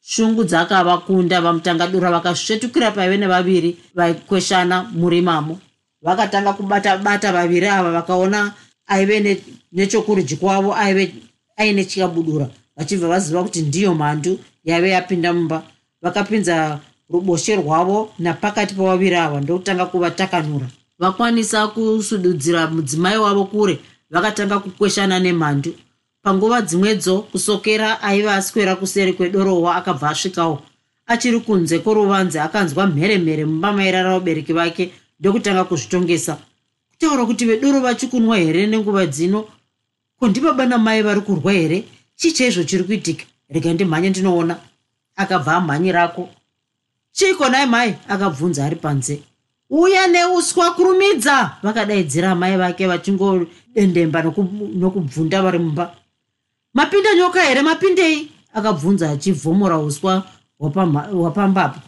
Shungu 0.00 0.44
dzakavakunda 0.44 1.40
vamutangadura 1.40 2.10
vakasvetukira 2.10 2.90
paive 2.90 3.16
nevaviri 3.16 3.76
vaikweshana 3.94 4.82
murimamo. 4.82 5.58
Vakatanga 6.02 6.52
kubata 6.52 6.98
bata 6.98 7.32
vaviri 7.32 7.66
ava 7.66 7.90
vakaona 7.90 8.52
aive 8.86 9.42
nechokurudyi 9.72 10.36
kwavo 10.36 10.74
aive 10.74 11.14
aine 11.56 11.84
chikabudura 11.84 12.48
vachibva 12.76 13.08
vaziva 13.08 13.42
kuti 13.42 13.62
ndiyo 13.62 13.94
mhandu 13.94 14.38
yaive 14.64 14.90
yapinda 14.90 15.32
mumba. 15.32 15.62
Vakapinza 16.02 16.80
ruboshe 17.10 17.56
rwavo 17.56 18.12
napakati 18.18 18.74
pavaviri 18.74 19.16
ava 19.16 19.40
ndokutanga 19.40 19.86
kuvatakanura 19.86 20.66
vakwanisa 20.98 21.68
kusududzira 21.68 22.66
mudzimai 22.66 23.18
wavo 23.18 23.44
kure 23.44 23.78
vakatanga 24.10 24.58
kukweshana 24.58 25.18
nemhandu 25.18 25.74
panguva 26.22 26.62
dzimwedzo 26.62 27.22
kusokera 27.30 28.02
aiva 28.02 28.34
aswera 28.34 28.76
kuseri 28.76 29.12
kwedorohwa 29.12 29.76
akabva 29.76 30.10
asvikawo. 30.10 30.62
Achiri 31.06 31.40
kunze 31.40 31.78
kworuvanze 31.78 32.40
akanzwa 32.40 32.86
mheremhere 32.86 33.44
mumba 33.44 33.72
mairara 33.72 34.10
vabereki 34.10 34.52
vake 34.52 34.92
ndokutanga 35.20 35.64
kuzvitongesa. 35.64 36.38
Kutaura 36.90 37.26
kuti 37.26 37.44
vedoro 37.44 37.80
vachikunwa 37.80 38.36
here 38.36 38.66
nenguva 38.66 39.06
dzino? 39.06 39.48
Ko 40.18 40.28
ndibaba 40.28 40.66
namai 40.66 41.02
vari 41.02 41.20
kurwa 41.20 41.52
here? 41.52 41.84
Chii 42.16 42.32
chaizvo 42.32 42.64
chiri 42.64 42.84
kuitika? 42.84 43.24
Rega 43.48 43.72
ndimhanye 43.72 44.10
ndinoona. 44.10 44.56
Akabva 45.16 45.56
amhanyirako 45.56 46.28
chiiko 47.12 47.48
nai 47.48 47.66
mai 47.66 47.94
akabvunza 48.08 48.66
ari 48.66 48.76
panze 48.76 49.22
uya 49.70 50.06
neuswa 50.06 50.70
kurumidza. 50.74 51.56
Vakadaidzira 51.62 52.30
amai 52.30 52.56
vake 52.56 52.86
vachingodendemba 52.86 54.22
nokubvunda 54.22 55.42
vari 55.42 55.58
mumba. 55.58 55.94
Mapinda 56.74 57.14
nyoka 57.14 57.42
here? 57.42 57.62
Mapindei? 57.62 58.30
Akabvunza 58.54 59.10
achivhomora 59.10 59.78
uswa 59.78 60.22
hwapambapo 60.58 61.80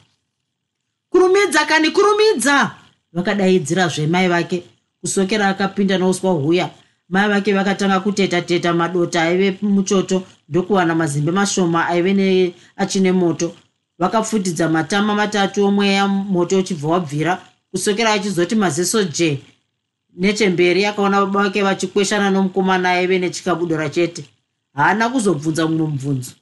kurumidza 1.11 1.64
kani? 1.66 1.91
Kurumidza! 1.91 2.70
Vakadaidzira 3.12 3.89
zvemai 3.89 4.28
vake. 4.28 4.62
Kusokera 5.01 5.49
akapinda 5.49 5.99
nouswa 5.99 6.33
huya. 6.33 6.70
Mai 7.09 7.28
vake 7.28 7.53
vakatanga 7.53 8.01
kuteta 8.01 8.43
teta 8.43 8.72
madota 8.72 9.22
aive 9.22 9.59
muchoto 9.62 10.22
ndokuwana 10.49 10.95
mazimbe 10.95 11.33
mashoma 11.33 11.89
aive 11.89 12.55
achine 12.76 13.12
moto. 13.12 13.53
Vakapfutidza 13.99 14.68
matama 14.68 15.14
matatu 15.14 15.64
omweya 15.66 16.09
moto 16.09 16.59
uchibva 16.59 16.89
wabvira 16.89 17.39
kusokera 17.71 18.12
achizoti 18.12 18.55
maziso 18.55 19.05
je 19.05 19.43
nechemberi 20.16 20.85
akaona 20.85 21.21
baba 21.21 21.43
vake 21.43 21.62
vachikweshana 21.62 22.31
nomukomana 22.31 22.91
aive 22.91 23.18
nechikabudura 23.18 23.89
chete 23.91 24.25
haana 24.75 25.09
kuzobvunza 25.09 25.66
mumwe 25.66 25.87
mubvunzo. 25.87 26.33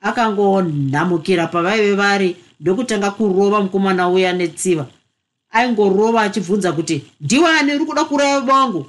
Akangonhamukira 0.00 1.46
pavaive 1.46 1.94
vari 1.94 2.36
ndokutanga 2.60 3.10
kurova 3.10 3.60
mukomana 3.62 4.08
uya 4.08 4.32
netsiva. 4.32 4.86
Aingorova 5.50 6.22
achibvunza 6.22 6.72
kuti 6.72 7.04
ndiwani 7.20 7.74
uri 7.74 7.84
kuda 7.84 8.04
kureva 8.04 8.40
vangu? 8.40 8.86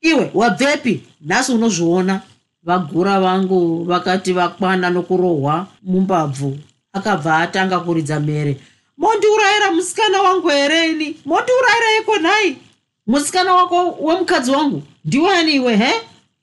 Iwe 0.00 0.30
wabvepi? 0.34 1.02
Nhasi 1.20 1.52
unozviona 1.52 2.20
vagura 2.62 3.20
vangu 3.20 3.84
vakati 3.84 4.32
vakwana 4.32 4.90
nokurohwa 4.90 5.66
mumbabvu 5.82 6.58
akabva 6.92 7.38
atanga 7.38 7.80
kuridza 7.80 8.20
mhere 8.20 8.60
mondiurayira 8.98 9.70
musikana 9.70 10.22
wangu 10.22 10.48
here 10.48 10.90
ini? 10.90 11.16
Mondiurayira 11.24 12.00
iko 12.00 12.18
nhai 12.18 12.56
musikana 13.06 13.54
wako 13.54 13.96
wemukadzi 14.00 14.50
wangu? 14.50 14.82
Ndiwani 15.04 15.52
iwe 15.52 15.76
he? 15.76 15.92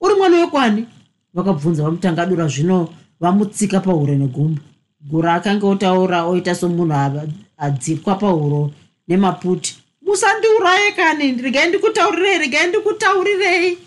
Uri 0.01 0.15
mwana 0.15 0.37
wekwani? 0.37 0.87
Vakabvunza 1.33 1.83
vamutangadura 1.83 2.47
zvino 2.47 2.89
vamutsika 3.19 3.79
pahuro 3.79 4.15
negumbo. 4.15 4.61
Gura 5.01 5.33
akanga 5.33 5.67
otaura 5.67 6.23
oita 6.25 6.55
somunhu 6.55 7.21
adzikwa 7.57 8.15
pahuro 8.15 8.71
nemaputi. 9.07 9.77
Musandiuraye 10.01 10.91
kani? 10.91 11.31
Regai 11.31 11.69
ndikutaurirei 11.69 12.37
regai 12.37 12.67
ndikutaurirei 12.67 13.77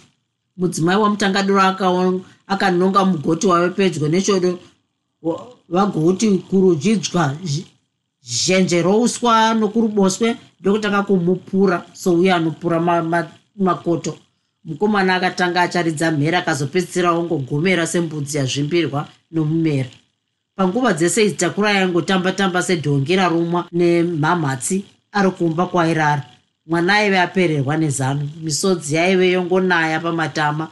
mudzimai 0.57 0.97
wamutangaduro 0.97 1.61
akanonga 2.47 3.05
mugoti 3.05 3.47
wave 3.47 3.71
pedyo 3.71 4.09
nechodo 4.09 4.59
vagouti 5.69 6.39
kurudyidzwa 6.49 7.37
zhenje 8.27 8.83
rouswa 8.83 9.55
nokuruboshwe 9.55 10.37
ndokutanga 10.61 11.03
kumupura 11.03 11.87
souya 11.93 12.37
anopura 12.37 12.81
makoto 13.57 14.11
ma, 14.11 14.17
ma 14.17 14.23
mukomana 14.65 15.15
akatanga 15.15 15.63
acharidza 15.63 16.11
mhera 16.11 16.39
akazopedzisira 16.39 17.13
ongogomera 17.13 17.87
sembudzi 17.87 18.39
yazvimbirwa 18.39 19.09
nomumera 19.33 19.91
panguva 20.57 20.93
dzese 20.93 21.25
idzi 21.25 21.37
takura 21.37 21.71
yaingotamba 21.73 22.33
tamba 22.33 22.63
sedhongi 22.63 23.17
rarumwa 23.17 23.61
nemhamhatsi 23.73 24.85
ari 25.13 25.31
kumba 25.31 25.67
kwairara. 25.67 26.23
Mwana 26.67 26.95
aive 26.95 27.21
apererwa 27.21 27.77
nezano 27.77 28.29
misodzi 28.43 28.95
yaive 28.95 29.31
yongonaya 29.33 30.01
pamatama. 30.01 30.69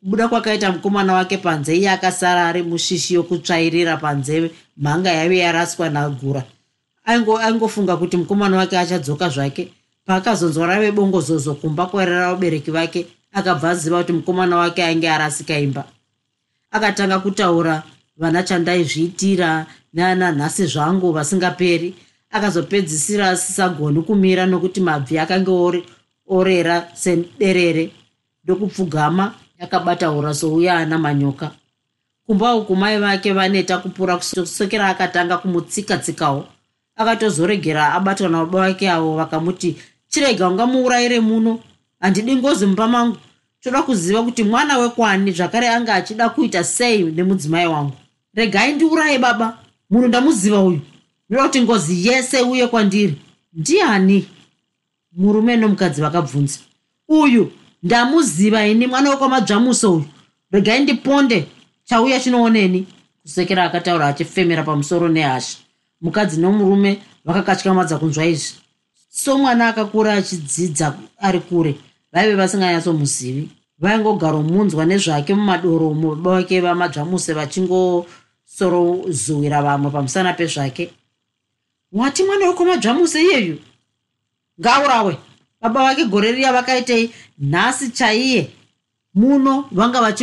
Kubuda 0.00 0.28
kwakaita 0.28 0.72
mukomana 0.72 1.12
wake 1.12 1.36
panze 1.38 1.76
iye 1.76 1.90
akasara 1.90 2.48
ari 2.48 2.62
mushishi 2.62 3.14
yokutsvairira 3.14 3.96
panze 3.96 4.50
mhanga 4.76 5.12
yaive 5.12 5.38
yaraswa 5.38 5.90
nagura 5.90 6.42
aingofunga 7.04 7.96
kuti 7.96 8.16
mukomana 8.16 8.56
wake 8.56 8.78
achadzoka 8.78 9.28
zvake. 9.28 9.72
Paakazonzwa 10.06 10.66
rave 10.66 10.92
bongozozo 10.92 11.54
kumba 11.54 11.86
kwairara 11.86 12.34
vabereki 12.34 12.70
vake 12.70 13.06
akabva 13.32 13.70
aziva 13.70 13.98
kuti 13.98 14.12
mukomana 14.12 14.56
wake 14.56 14.84
ainge 14.84 15.10
arasika 15.10 15.58
imba. 15.58 15.84
Akatanga 16.70 17.18
kutaura 17.18 17.82
vana 18.16 18.42
chandaizviitira 18.42 19.66
neana 19.94 20.32
nhasi 20.32 20.66
zvangu 20.66 21.12
vasingaperi. 21.12 21.94
Akazopedzisira 22.30 23.28
asisagoni 23.28 24.02
kumira 24.02 24.46
nokuti 24.46 24.80
mabvi 24.80 25.18
akange 25.18 25.82
orera 26.28 26.88
sederere. 26.94 27.90
Ndokupfugama 28.44 29.34
akabataura 29.60 30.34
souya 30.34 30.74
ana 30.76 30.98
manyoka. 30.98 31.50
Kumba 32.26 32.54
uku 32.54 32.76
mai 32.76 32.98
vake 32.98 33.32
vaneta 33.32 33.78
kupura 33.78 34.16
kusokera 34.16 34.88
akatanga 34.88 35.38
kumutsika-tsikawo 35.38 36.46
akatozoregera 36.96 37.94
abatwa 37.94 38.28
nababa 38.28 38.58
vake 38.58 38.90
avo 38.90 39.16
vakamuti 39.16 39.76
chirega 40.08 40.48
ungamuurayire 40.48 41.20
muno. 41.20 41.60
Handidi 42.00 42.36
ngozi 42.36 42.66
mumba 42.66 42.88
mangu. 42.88 43.16
Toda 43.60 43.82
kuziva 43.82 44.22
kuti 44.22 44.44
mwana 44.44 44.78
wekwani 44.78 45.32
zvakare 45.32 45.68
anga 45.68 45.94
achida 45.94 46.28
kuita 46.28 46.64
sei 46.64 47.02
nemudzimai 47.02 47.66
wangu. 47.66 47.92
Regai 48.34 48.72
ndiuraye 48.72 49.18
baba. 49.18 49.58
Munhu 49.90 50.08
ndamuziva 50.08 50.60
uyu. 50.60 50.80
Ndoda 51.30 51.46
kuti 51.46 51.62
ngozi 51.62 52.08
yese 52.08 52.40
uye 52.40 52.66
kwandiri. 52.66 53.16
Ndiani? 53.52 54.28
Murume 55.12 55.56
nomukadzi 55.56 56.00
vakabvunza. 56.00 56.58
Uyu 57.08 57.52
ndamuziva 57.82 58.66
ini 58.66 58.86
mwana 58.86 59.10
wekwamadzvamuso 59.10 59.92
uyu. 59.92 60.04
Regai 60.52 60.82
ndiponde. 60.82 61.46
Chauya 61.84 62.20
chinooneni. 62.20 62.86
Kusekera 63.22 63.64
akataura 63.64 64.06
achifemera 64.06 64.62
pamusoro 64.62 65.08
nehasha 65.08 65.58
mukadzi 66.02 66.40
nomurume 66.40 67.02
vakakatyamadza 67.24 67.98
kunzwa 67.98 68.26
izvi. 68.26 68.54
So 69.10 69.38
mwana 69.38 69.68
akakura 69.68 70.14
achidzidza 70.14 70.98
ari 71.18 71.40
kure 71.40 71.74
vaive 72.12 72.34
vasinganyatsomuzivi 72.34 73.48
vaingogara 73.78 74.38
munzwa 74.38 74.86
nezvake 74.86 75.34
mumadoro 75.34 75.94
mubaba 75.94 76.30
wake 76.30 76.60
vamadzvamuse 76.60 77.32
vachingosorozuwira 77.32 79.62
vamwe 79.62 79.90
pamusana 79.90 80.32
pezvake. 80.32 80.90
Wati 81.92 82.24
mwana 82.24 82.48
wekomadzvamuse 82.48 83.22
iyeyu? 83.22 83.58
Ngaurawe. 84.60 85.18
Baba 85.60 85.82
vake 85.82 86.04
gore 86.04 86.32
riya 86.32 86.52
vakaitei 86.52 87.10
nhasi 87.38 87.90
chaiye. 87.90 88.50
Muno 89.14 89.64
vanga 89.72 90.14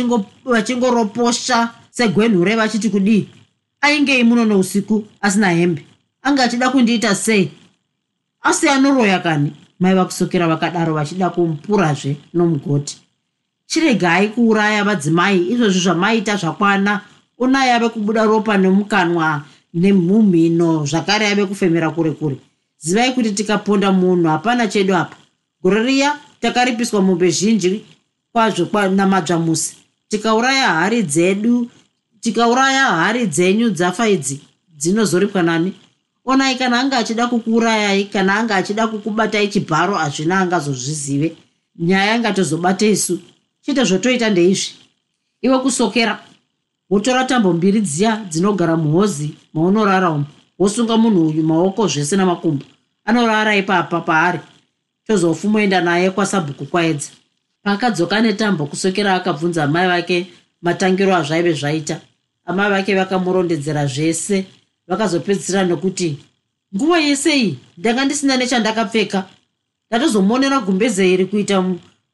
vachingoroposha 0.44 1.70
segwenhure 1.90 2.56
vachiti 2.56 2.90
kudii 2.90 3.28
aingei 3.80 4.24
muno 4.24 4.44
nousiku 4.44 5.04
asina 5.20 5.50
hembe. 5.50 5.84
Anga 6.22 6.44
achida 6.44 6.70
kundiita 6.70 7.14
sei? 7.14 7.50
Asi 8.42 8.68
anoroya 8.68 9.18
kani? 9.18 9.52
Mai 9.80 9.94
vakusokera 9.94 10.48
vakadaro 10.48 10.94
vachida 10.94 11.30
kumupurazve 11.30 12.16
nomugoti. 12.34 12.98
Chiregai 13.66 14.28
kuuraya 14.28 14.84
vadzimai 14.84 15.52
izvozvo 15.52 15.80
zvamaita 15.80 16.36
zvakwana. 16.36 17.00
Onai 17.38 17.70
ave 17.70 17.88
kubuda 17.88 18.24
ropa 18.24 18.58
nemukanwa 18.58 19.44
nemumhino 19.74 20.86
zvakare 20.86 21.26
ave 21.26 21.46
kufemera 21.46 21.90
kure 21.90 22.10
kure. 22.10 22.36
Zivai 22.78 23.14
kuti 23.14 23.32
tikaponda 23.32 23.92
munhu 23.92 24.28
hapana 24.28 24.68
chedu 24.68 24.96
apa. 24.96 25.16
Gore 25.62 25.82
riya 25.82 26.16
takaripiswa 26.40 27.02
mombe 27.02 27.30
zhinji 27.30 27.84
kwazvo 28.32 28.88
namadzvamusi. 28.88 29.76
Tikauraya 30.08 30.68
hari 30.68 31.02
dzedu 31.02 31.70
tikauraya 32.20 32.84
hari 32.84 33.26
dzenyu 33.26 33.70
dzafa 33.70 34.08
idzi 34.08 34.40
dzinozoripwa 34.76 35.42
nani? 35.42 35.72
Onai 36.24 36.56
kana 36.58 36.80
anga 36.80 36.98
achida 36.98 37.26
kukuurayai 37.26 38.04
kana 38.04 38.34
anga 38.34 38.56
achida 38.56 38.86
kukubatai 38.86 39.48
chibharo 39.48 39.94
hazvina 39.94 40.40
angazozvizive. 40.40 41.36
Nyaya 41.78 42.16
ingatozobata 42.16 42.86
isu. 42.86 43.18
Chiite 43.62 43.84
zvotoita 43.84 44.30
ndeizvi. 44.30 44.72
Iwe 45.42 45.58
kusokera 45.58 46.20
wotora 46.90 47.24
tambo 47.24 47.52
mbiri 47.52 47.80
dziya 47.80 48.24
dzinogara 48.28 48.76
muhozi 48.76 49.34
maunorara 49.54 50.10
umu. 50.10 50.24
Wosunga 50.58 50.96
munhu 50.96 51.26
uyu 51.26 51.42
maoko 51.42 51.88
zvese 51.88 52.16
namakumbo. 52.16 52.64
Anorara 53.04 53.56
ipapa 53.56 54.00
paari. 54.00 54.38
Tozofumoenda 55.06 55.80
naye 55.80 56.10
kwasabhuku 56.10 56.64
kwaedza. 56.66 57.10
Paakadzoka 57.62 58.20
netambo 58.20 58.66
kusokera 58.66 59.14
akabvunza 59.14 59.64
amai 59.64 59.88
vake 59.88 60.26
matangiro 60.62 61.16
azvaive 61.16 61.52
zvaita 61.52 62.00
amai 62.50 62.70
vake 62.70 62.94
vakamurondedzera 62.94 63.86
zvese 63.86 64.46
vakazopedzisira 64.88 65.64
nokuti 65.64 66.18
nguva 66.74 66.98
yese 66.98 67.30
iyi 67.40 67.58
ndanga 67.78 68.04
ndisina 68.04 68.36
nechandakapfeka. 68.36 69.24
Ndatozomonera 69.90 70.60
gumbeze 70.60 71.12
iri 71.12 71.26
kuita 71.26 71.56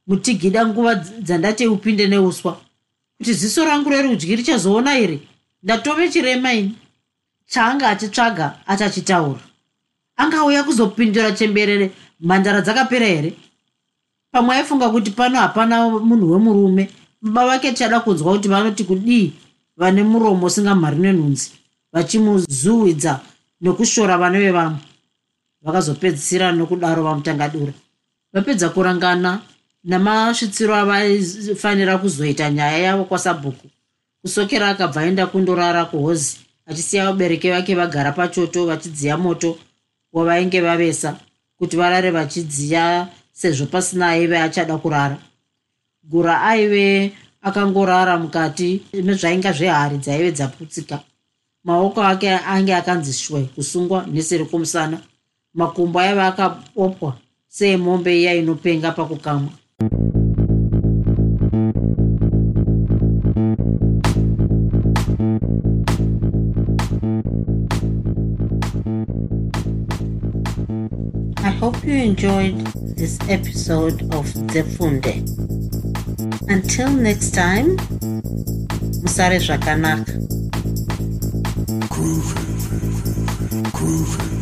mutigida 0.07 0.67
nguva 0.67 0.95
dzandati 0.95 1.67
upinde 1.67 2.07
neuswa. 2.07 2.61
Kuti 3.19 3.33
ziso 3.33 3.65
rangu 3.65 3.91
rerudyi 3.91 4.37
richazoona 4.37 4.99
iri? 4.99 5.19
Ndatove 5.63 6.09
chirema 6.09 6.53
ini. 6.53 6.75
Chaanga 7.47 7.89
achitsvaga 7.89 8.59
achachitaura. 8.67 9.41
Angauya 10.17 10.65
kuzopindura 10.65 11.33
chemberere 11.33 11.91
mhandara 12.21 12.61
dzakapera 12.61 13.07
here? 13.07 13.33
Pamwe 14.33 14.57
aifunga 14.57 14.89
kuti 14.91 15.11
pano 15.11 15.39
hapana 15.39 15.89
munhu 15.89 16.33
wemurume. 16.33 16.91
Baba 17.23 17.47
vake 17.47 17.73
tichada 17.73 18.01
kunzwa 18.01 18.33
kuti 18.33 18.49
vanoti 18.49 18.85
kudii 18.85 19.33
vane 19.77 20.03
muromo 20.03 20.47
usingamhari 20.47 20.99
nenhunzi 20.99 21.53
vachimuzuhwidza 21.93 23.21
nokushora 23.61 24.19
vana 24.19 24.39
vevamwe. 24.39 24.79
Vakazopedzisira 25.63 26.53
nokudaro 26.53 27.03
vamutangadura 27.03 27.73
vapedza 28.33 28.69
kurangana 28.69 29.41
namasvitsiro 29.85 30.75
avaifanira 30.75 31.99
kuzoita 31.99 32.51
nyaya 32.51 32.79
yavo 32.79 33.05
kwasabhuku 33.05 33.67
kusokera 34.23 34.69
akabva 34.69 35.01
aenda 35.01 35.27
kundorara 35.27 35.85
kuhozi 35.85 36.37
achisiya 36.67 37.07
vabereki 37.07 37.51
vake 37.51 37.75
vagara 37.75 38.13
pachoto 38.13 38.67
vachidziya 38.67 39.17
moto 39.17 39.59
wavainge 40.13 40.61
vavesa 40.61 41.17
kuti 41.59 41.77
varare 41.77 42.11
vachidziya 42.11 43.09
sezvo 43.33 43.67
pasina 43.67 44.09
aive 44.09 44.39
achada 44.39 44.79
kurara. 44.79 45.19
Gura 46.05 46.43
aive 46.43 47.13
akangorara 47.47 48.19
mukati 48.19 48.83
mezvainga 49.07 49.53
zvehari 49.53 49.97
dzaive 49.99 50.33
dzaputsika. 50.33 51.01
Maoko 51.65 52.03
ake 52.03 52.31
ainge 52.31 52.75
akanzi 52.75 53.13
shwe 53.13 53.41
kusungwa 53.55 54.07
neseri 54.13 54.45
kwomusana 54.45 54.99
makumbo 55.55 56.01
aiva 56.01 56.27
akaopwa 56.27 57.17
seemombe 57.49 58.21
iya 58.21 58.35
inopenga 58.35 58.91
pakukamwa. 58.93 59.53
I 71.45 71.51
hope 71.61 71.85
you 71.85 71.95
enjoyed 71.95 72.59
this 72.97 73.19
episode 73.29 74.03
of 74.15 74.27
Zefunde. 74.53 75.56
until 76.49 76.89
next 76.89 77.35
time 77.35 77.77
musare 79.03 79.39
zvakanaka 79.39 80.13
groove. 81.97 82.35
Groove. 83.73 84.36